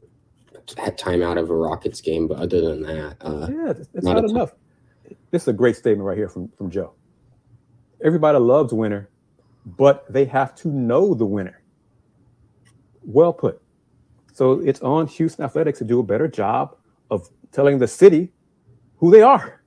[0.78, 4.15] at time out of a Rockets game, but other than that, uh, yeah, it's not,
[4.15, 4.53] not enough.
[5.32, 6.93] This is a great statement right here from from Joe.
[8.03, 9.09] Everybody loves winner,
[9.65, 11.61] but they have to know the winner.
[13.03, 13.61] Well put.
[14.34, 16.76] So it's on Houston Athletics to do a better job
[17.09, 18.32] of telling the city
[18.97, 19.61] who they are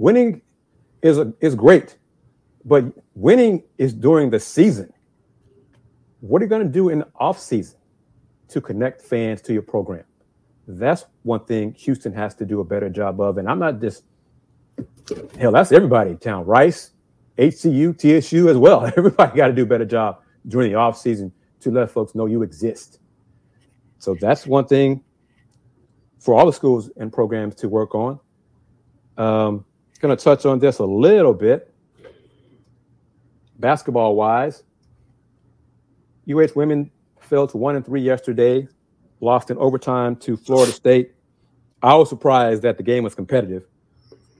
[0.00, 0.40] winning
[1.02, 1.98] is a, is great,
[2.64, 2.84] but
[3.14, 4.90] winning is during the season.
[6.20, 7.78] What are you going to do in the off season
[8.48, 10.04] to connect fans to your program?
[10.66, 13.36] That's one thing Houston has to do a better job of.
[13.36, 14.04] And I'm not just
[15.38, 16.46] hell, that's everybody in town.
[16.46, 16.92] Rice,
[17.36, 18.86] HCU, TSU as well.
[18.96, 22.24] Everybody got to do a better job during the off season to let folks know
[22.24, 23.00] you exist.
[23.98, 25.04] So that's one thing
[26.18, 28.18] for all the schools and programs to work on.
[29.18, 29.64] Um,
[30.00, 31.72] going to touch on this a little bit.
[33.58, 34.62] Basketball wise,
[36.28, 36.90] UH women
[37.20, 38.66] fell to one and three yesterday,
[39.20, 41.12] lost in overtime to Florida State.
[41.82, 43.64] I was surprised that the game was competitive,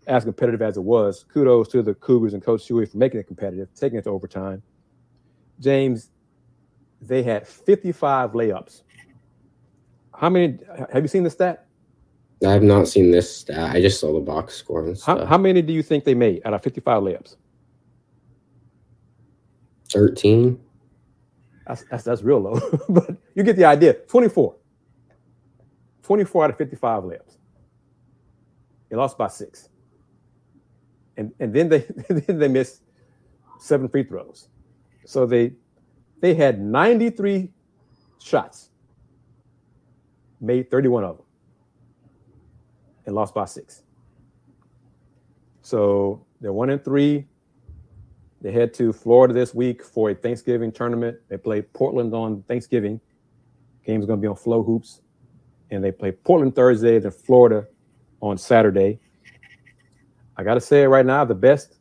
[0.06, 1.24] as competitive as it was.
[1.32, 4.62] Kudos to the Cougars and Coach Hughey for making it competitive, taking it to overtime.
[5.60, 6.10] James,
[7.02, 8.82] they had 55 layups.
[10.14, 10.58] How many
[10.92, 11.66] have you seen the stat?
[12.46, 13.74] I have not seen this stat.
[13.74, 14.94] I just saw the box score.
[15.04, 17.36] How, how many do you think they made out of 55 layups?
[19.90, 20.58] 13.
[21.66, 23.92] That's, that's, that's real low, but you get the idea.
[23.92, 24.56] 24.
[26.02, 27.36] 24 out of 55 layups.
[28.88, 29.68] They lost by six.
[31.16, 31.78] And, and then they
[32.08, 32.82] then they missed
[33.58, 34.48] seven free throws.
[35.04, 35.52] So they
[36.20, 37.50] they had 93
[38.22, 38.70] shots,
[40.40, 41.26] made 31 of them
[43.06, 43.82] and lost by six.
[45.62, 47.26] So they're one and three.
[48.40, 51.18] They head to Florida this week for a Thanksgiving tournament.
[51.28, 53.00] They play Portland on Thanksgiving.
[53.84, 55.00] Game's going to be on FloHoops.
[55.70, 57.66] And they play Portland Thursday, then Florida
[58.20, 58.98] on Saturday.
[60.36, 61.76] I got to say right now the best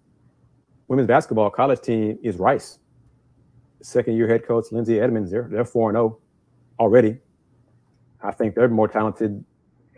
[0.88, 2.80] women's basketball college team is Rice.
[3.82, 6.20] Second year head coach Lindsay Edmonds, they're, they're 4 0
[6.78, 7.20] already.
[8.22, 9.46] I think they're more talented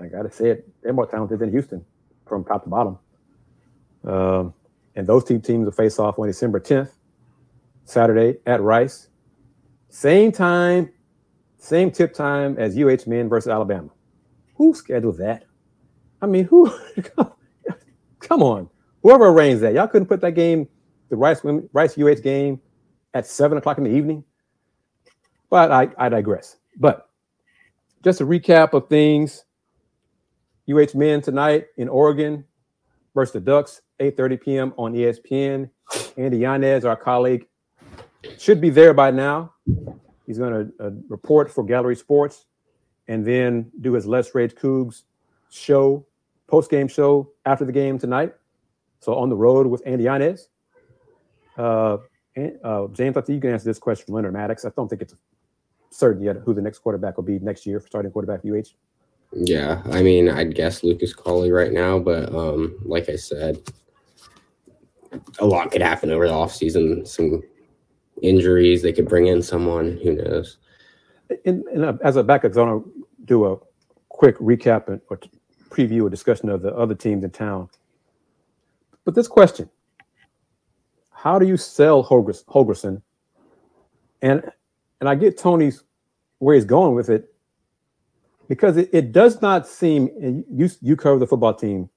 [0.02, 1.86] I got to say it, they're more talented than Houston
[2.28, 2.98] from top to bottom.
[4.04, 4.54] Um,
[4.96, 6.92] and those two teams will face off on December 10th,
[7.86, 9.10] Saturday at Rice.
[9.90, 10.92] Same time,
[11.58, 13.90] same tip time as UH men versus Alabama.
[14.56, 15.44] Who scheduled that?
[16.22, 16.72] I mean, who?
[18.20, 18.70] come on.
[19.04, 19.74] Whoever arranged that.
[19.74, 20.68] Y'all couldn't put that game,
[21.10, 22.62] the Rice, women, Rice UH game,
[23.14, 24.24] at 7 o'clock in the evening.
[25.50, 26.58] But I, I digress.
[26.78, 27.10] But
[28.04, 29.44] just a recap of things
[30.70, 32.46] UH men tonight in Oregon
[33.14, 34.74] versus the Ducks, 8:30 p.m.
[34.78, 35.70] on ESPN.
[36.18, 37.48] Andy Yanez, our colleague,
[38.38, 39.54] should be there by now.
[40.26, 42.46] He's going to uh, report for Gallery Sports
[43.08, 45.04] and then do his Let's Rage Cougs
[45.50, 46.06] show,
[46.48, 48.34] post game show after the game tonight.
[49.00, 50.48] So on the road with Andy Yanez.
[51.58, 51.98] Uh,
[52.64, 54.64] uh, James, I think you can answer this question from Leonard Maddox.
[54.64, 55.16] I don't think it's
[55.90, 58.74] certain yet who the next quarterback will be next year for starting quarterback UH.
[59.34, 63.62] Yeah, I mean, I'd guess Lucas Coley right now, but um, like I said,
[65.40, 67.08] a lot could happen over the offseason.
[67.08, 67.42] Some
[68.22, 68.82] injuries.
[68.82, 70.00] They could bring in someone.
[70.04, 70.58] Who knows?
[71.46, 73.58] In, in a, as a backup, I want to do a
[74.10, 75.20] quick recap and, or
[75.70, 77.70] preview a discussion of the other teams in town.
[79.06, 79.70] But this question
[81.10, 83.02] how do you sell Holgorsen?
[84.22, 84.44] And
[85.00, 85.84] and I get Tony's
[86.40, 87.31] where he's going with it
[88.52, 90.10] because it, it does not seem
[90.52, 91.90] you you cover the football team.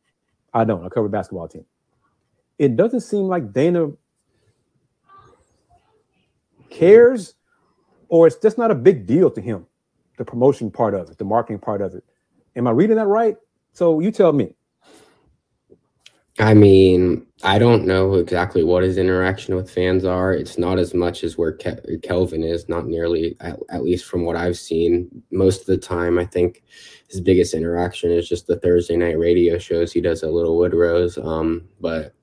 [0.52, 0.86] I don't.
[0.86, 1.64] I cover basketball team.
[2.61, 3.88] It doesn't seem like Dana
[6.70, 7.34] cares,
[8.09, 9.66] or it's just not a big deal to him.
[10.16, 12.05] The promotion part of it, the marketing part of it.
[12.55, 13.36] Am I reading that right?
[13.72, 14.55] So you tell me.
[16.41, 20.32] I mean, I don't know exactly what his interaction with fans are.
[20.32, 24.24] It's not as much as where Ke- Kelvin is, not nearly, at, at, least from
[24.24, 25.22] what I've seen.
[25.30, 26.64] Most of the time, I think
[27.09, 29.93] his biggest interaction is just the Thursday night radio shows.
[29.93, 31.24] He does a little Woodrose.
[31.24, 32.14] Um, but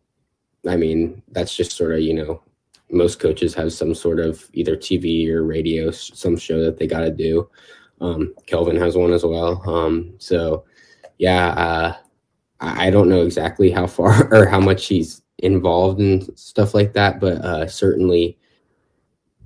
[0.67, 2.43] I mean, that's just sort of, you know,
[2.91, 7.01] most coaches have some sort of either TV or radio, some show that they got
[7.01, 7.49] to do.
[8.01, 9.61] Um, Kelvin has one as well.
[9.69, 10.65] Um, so,
[11.17, 11.95] yeah, uh,
[12.61, 17.19] I don't know exactly how far or how much he's involved in stuff like that,
[17.19, 18.37] but uh, certainly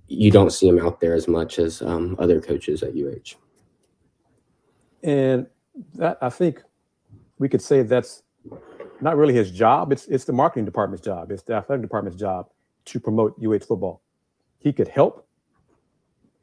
[0.07, 3.37] you don't see him out there as much as um, other coaches at UH.
[5.03, 5.47] And
[5.95, 6.61] that I think
[7.39, 8.23] we could say that's
[9.01, 9.91] not really his job.
[9.91, 11.31] It's it's the marketing department's job.
[11.31, 12.49] It's the athletic department's job
[12.85, 14.01] to promote UH football.
[14.59, 15.27] He could help,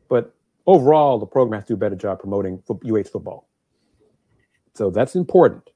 [0.08, 0.34] but
[0.66, 3.48] overall, the program has to do a better job promoting UH football.
[4.74, 5.71] So that's important.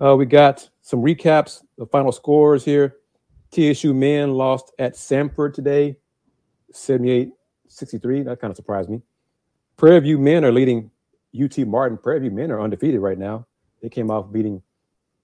[0.00, 2.96] Uh, we got some recaps, the final scores here.
[3.50, 5.96] TSU men lost at Samford today,
[6.72, 7.30] 78
[7.68, 8.22] 63.
[8.22, 9.00] That kind of surprised me.
[9.76, 10.90] Prairie View men are leading
[11.38, 11.96] UT Martin.
[11.98, 13.46] Prairie View men are undefeated right now.
[13.82, 14.62] They came off beating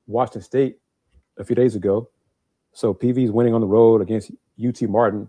[0.07, 0.79] Washington State
[1.39, 2.09] a few days ago.
[2.73, 4.31] So PV is winning on the road against
[4.65, 5.29] UT Martin.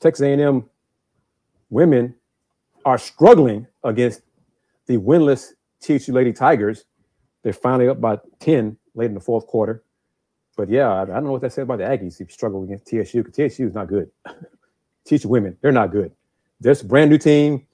[0.00, 0.68] Texas A&M
[1.70, 2.14] women
[2.84, 4.22] are struggling against
[4.86, 6.84] the winless TSU Lady Tigers
[7.46, 9.84] they're finally up by 10 late in the fourth quarter.
[10.56, 12.88] But yeah, I, don't know what that said about the Aggies if you struggle against
[12.88, 14.10] TSU, because TSU is not good.
[15.04, 16.10] TSU women, they're not good.
[16.60, 17.64] There's a brand new team,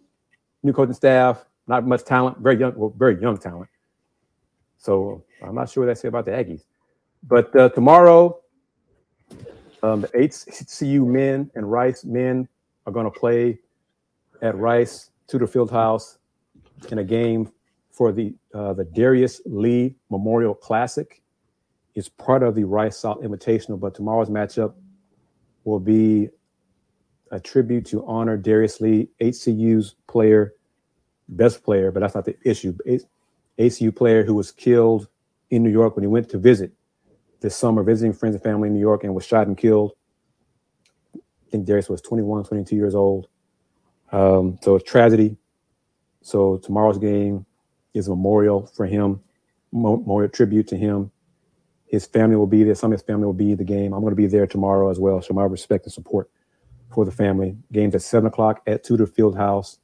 [0.62, 3.70] new coaching staff, not much talent, very young, well, very young talent.
[4.76, 6.64] So I'm not sure what that said about the Aggies.
[7.22, 8.40] But uh, tomorrow,
[9.82, 12.46] um, the HCU men and Rice men
[12.84, 13.58] are going to play
[14.42, 16.18] at Rice Tudor Fieldhouse
[16.90, 17.50] in a game
[17.90, 21.22] for the uh, the Darius Lee Memorial Classic.
[21.94, 24.74] It's part of the Rice South Invitational, but tomorrow's matchup
[25.64, 26.28] will be
[27.30, 30.54] a tribute to honor Darius Lee, HCU's player,
[31.28, 32.76] best player, but that's not the issue.
[33.58, 35.08] HCU player who was killed
[35.50, 36.72] in New York when he went to visit
[37.40, 39.92] this summer, visiting friends and family in New York, and was shot and killed.
[41.14, 43.28] I think Darius was 21, 22 years old.
[44.12, 45.36] Um, so it's tragedy.
[46.22, 47.46] So tomorrow's game
[47.94, 49.20] is a memorial for him,
[49.72, 51.10] memorial tribute to him.
[51.86, 52.74] His family will be there.
[52.74, 53.92] Some of his family will be the game.
[53.92, 55.20] I'm going to be there tomorrow as well.
[55.20, 56.30] Show my respect and support
[56.90, 57.56] for the family.
[57.70, 59.78] Games at seven o'clock at Tudor Field House.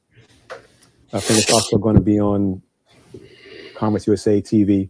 [1.11, 2.61] I think it's also going to be on
[3.75, 4.89] Conference USA TV.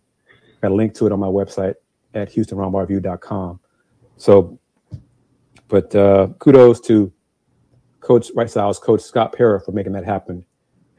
[0.63, 1.75] A link to it on my website
[2.13, 3.59] at HoustonRoundballReview.com.
[4.17, 4.59] So,
[5.69, 7.11] but uh, kudos to
[8.01, 10.45] Coach Rice Owls, Coach Scott Pera for making that happen,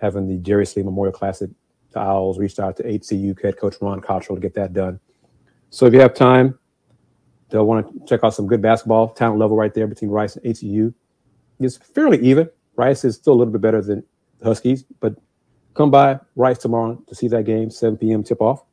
[0.01, 1.51] having the Darius Lee Memorial Classic
[1.93, 5.01] the Owls reached out to HCU head coach Ron Cottrell to get that done.
[5.71, 6.59] So if you have time,
[7.49, 10.45] they'll want to check out some good basketball talent level right there between Rice and
[10.45, 10.93] HCU.
[11.59, 12.49] It's fairly even.
[12.77, 14.05] Rice is still a little bit better than
[14.43, 15.15] Huskies, but
[15.75, 18.23] come by Rice tomorrow to see that game, 7 p.m.
[18.23, 18.65] tip off.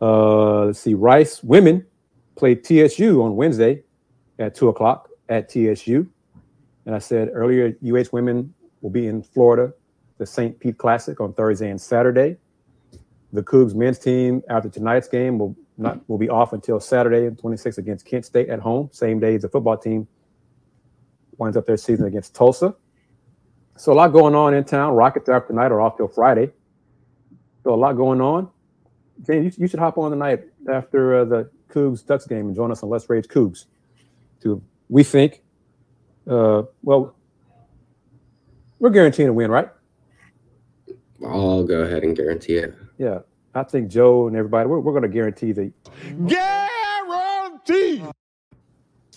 [0.00, 1.86] Uh, let's see, Rice women
[2.34, 3.82] play TSU on Wednesday
[4.38, 6.06] at 2 o'clock at TSU.
[6.84, 9.72] And I said earlier, UH women will be in Florida
[10.18, 10.58] the St.
[10.58, 12.36] Pete Classic on Thursday and Saturday.
[13.32, 17.38] The Cougs men's team after tonight's game will not will be off until Saturday and
[17.38, 18.88] 26 against Kent State at home.
[18.92, 20.08] Same day as the football team
[21.36, 22.74] winds up their season against Tulsa.
[23.76, 24.94] So a lot going on in town.
[24.94, 26.50] Rockets after tonight are off till Friday.
[27.62, 28.48] So a lot going on.
[29.26, 32.70] James, you, you should hop on tonight after uh, the Cougs Ducks game and join
[32.70, 33.66] us on Let's Rage Cougs.
[34.42, 35.42] To we think,
[36.28, 37.16] uh, well,
[38.78, 39.68] we're guaranteeing a win, right?
[41.24, 42.74] I'll go ahead and guarantee it.
[42.98, 43.20] Yeah,
[43.54, 45.72] I think Joe and everybody, we're, we're going to guarantee the
[46.26, 48.04] guarantee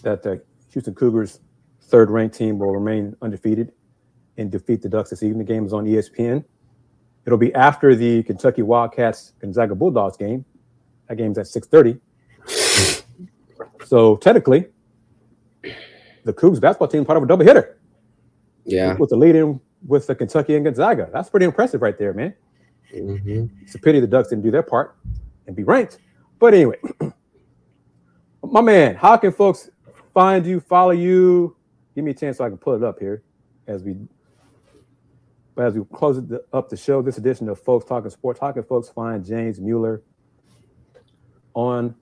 [0.03, 0.41] that the
[0.71, 1.39] Houston Cougars
[1.81, 3.73] third ranked team will remain undefeated
[4.37, 5.39] and defeat the Ducks this evening.
[5.39, 6.43] The game is on ESPN.
[7.25, 10.45] It'll be after the Kentucky Wildcats Gonzaga Bulldogs game.
[11.07, 11.99] That game's at 6:30.
[13.85, 14.67] so technically,
[16.23, 17.77] the Cougs basketball team part of a double hitter.
[18.65, 18.95] Yeah.
[18.95, 21.09] With the lead in with the Kentucky and Gonzaga.
[21.11, 22.33] That's pretty impressive right there, man.
[22.93, 24.97] hmm It's a pity the Ducks didn't do their part
[25.47, 25.99] and be ranked.
[26.39, 26.77] But anyway,
[28.43, 29.69] my man, how can folks
[30.13, 31.55] find you, follow you?
[31.95, 33.23] Give me a chance so I can pull it up here
[33.67, 33.95] as we
[35.55, 38.39] but as we close it the, up the show, this edition of Folks Talking Sports,
[38.39, 40.01] how can folks find James Mueller
[41.53, 41.93] on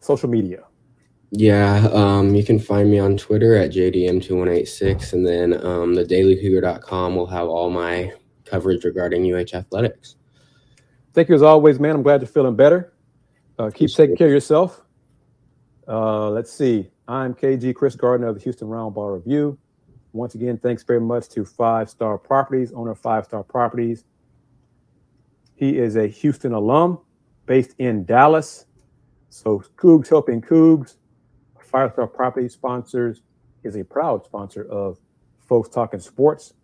[0.00, 0.64] social media?
[1.30, 7.16] Yeah, um, you can find me on Twitter at JDM2186, and then um, the dailycougar.com
[7.16, 8.12] will have all my
[8.44, 10.16] coverage regarding UH athletics.
[11.12, 11.96] Thank you as always, man.
[11.96, 12.92] I'm glad you're feeling better.
[13.58, 14.82] Uh, keep taking care of yourself.
[15.88, 16.90] Uh, let's see.
[17.08, 19.58] I'm KG Kris Gardner of the Houston Roundball Review.
[20.12, 24.04] Once again, thanks very much to Five Star Properties, owner of Five Star Properties.
[25.54, 26.98] He is a Houston alum
[27.46, 28.66] based in Dallas.
[29.30, 30.96] So Cougs helping Cougs.
[31.76, 33.20] Five Star Properties sponsors
[33.62, 34.98] is a proud sponsor of
[35.46, 36.54] Folks Talking Sports.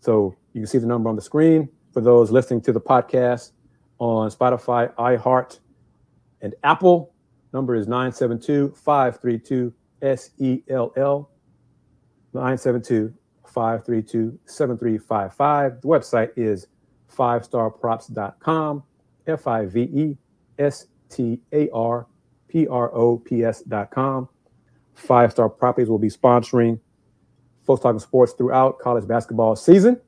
[0.00, 3.50] So you can see the number on the screen for those listening to the podcast
[3.98, 5.58] on Spotify, iHeart,
[6.40, 7.12] and Apple.
[7.52, 11.30] Number is 972 532 SELL.
[12.32, 13.12] 972
[13.44, 15.80] 532 7355.
[15.82, 16.68] The website is
[17.14, 18.82] 5starprops.com.
[19.26, 20.16] F I V E
[20.58, 22.06] S T A R
[22.48, 24.28] P R O P S.com.
[24.94, 26.80] Five Star Properties will be sponsoring
[27.66, 30.00] Folks Talking Sports throughout college basketball season.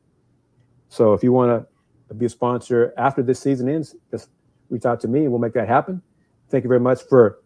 [0.89, 1.67] So if you want
[2.09, 4.31] to be a sponsor after this season ends, just
[4.71, 6.01] reach out to me and we'll make that happen.
[6.49, 7.41] Thank you very much for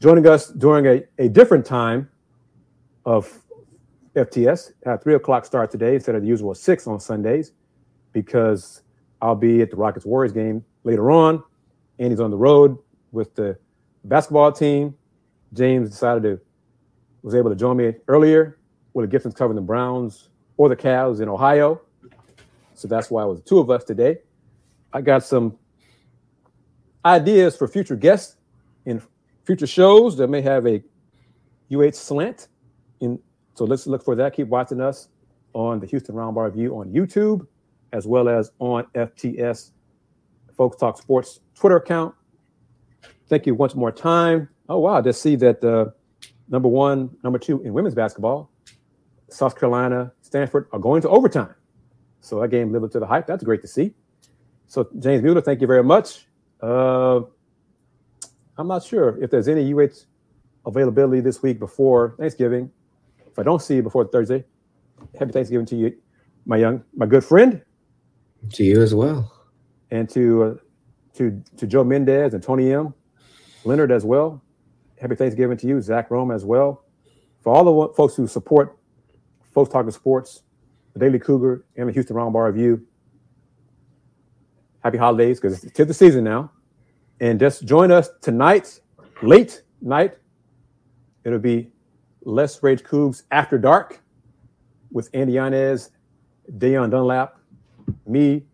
[0.00, 2.08] joining us during a, a different time
[3.04, 3.42] of
[4.14, 7.52] FTS at three o'clock start today instead of the usual six on Sundays
[8.12, 8.82] because
[9.20, 11.42] I'll be at the Rockets Warriors game later on.
[11.98, 12.78] and he's on the road
[13.12, 13.58] with the
[14.04, 14.94] basketball team.
[15.52, 16.40] James decided to
[17.22, 18.58] was able to join me earlier
[18.94, 21.80] with the Gibsons covering the Browns or the Cavs in Ohio.
[22.74, 24.18] So that's why it was two of us today.
[24.92, 25.58] I got some
[27.04, 28.36] ideas for future guests
[28.86, 29.02] in
[29.44, 30.82] future shows that may have a
[31.72, 32.48] UH slant.
[33.00, 33.18] In
[33.54, 34.34] so let's look for that.
[34.34, 35.08] Keep watching us
[35.52, 37.46] on the Houston Roundball Review on YouTube,
[37.92, 39.72] as well as on FTS
[40.56, 42.14] Folks Talk Sports Twitter account.
[43.28, 44.48] Thank you once more time.
[44.68, 45.86] Oh wow, just see that uh,
[46.48, 48.50] number one, number two in women's basketball,
[49.30, 51.54] South Carolina, Stanford are going to overtime.
[52.20, 53.26] So that game lived up to the hype.
[53.26, 53.94] That's great to see.
[54.66, 56.26] So James Mueller, thank you very much.
[56.62, 57.20] Uh,
[58.56, 60.04] I'm not sure if there's any UH
[60.66, 62.70] availability this week before Thanksgiving.
[63.26, 64.44] If I don't see you before Thursday,
[65.18, 65.96] happy Thanksgiving to you,
[66.44, 67.62] my young, my good friend,
[68.54, 69.32] To you as well.
[69.90, 70.54] and to uh,
[71.14, 72.92] to to Joe Mendez and Tony M,
[73.68, 74.42] Leonard as well.
[75.00, 76.84] Happy Thanksgiving to you, Zach Rome as well.
[77.40, 78.76] For all the folks who support
[79.52, 80.42] Folks Talking Sports,
[80.94, 82.84] the Daily Cougar, and the Houston Roundball Review.
[84.82, 86.50] Happy holidays because it's to the season now.
[87.20, 88.80] And just join us tonight,
[89.22, 90.16] late night.
[91.24, 91.70] It'll be
[92.22, 94.00] Let's Rage Cougs After Dark
[94.90, 95.90] with Andy Yanez,
[96.56, 97.38] Dayon Dunlap,
[98.06, 98.44] me.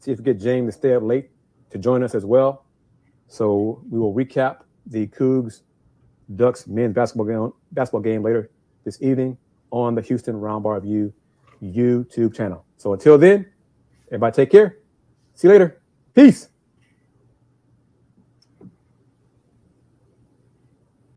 [0.00, 1.30] See if we get James to stay up late
[1.70, 2.65] to join us as well.
[3.28, 5.62] So we will recap the Cougs
[6.34, 8.50] Ducks men's basketball game, basketball game later
[8.84, 9.36] this evening
[9.70, 11.12] on the Houston Roundball Review
[11.62, 12.64] YouTube channel.
[12.76, 13.46] So until then,
[14.08, 14.78] everybody take care.
[15.34, 15.80] See you later.
[16.14, 16.48] Peace.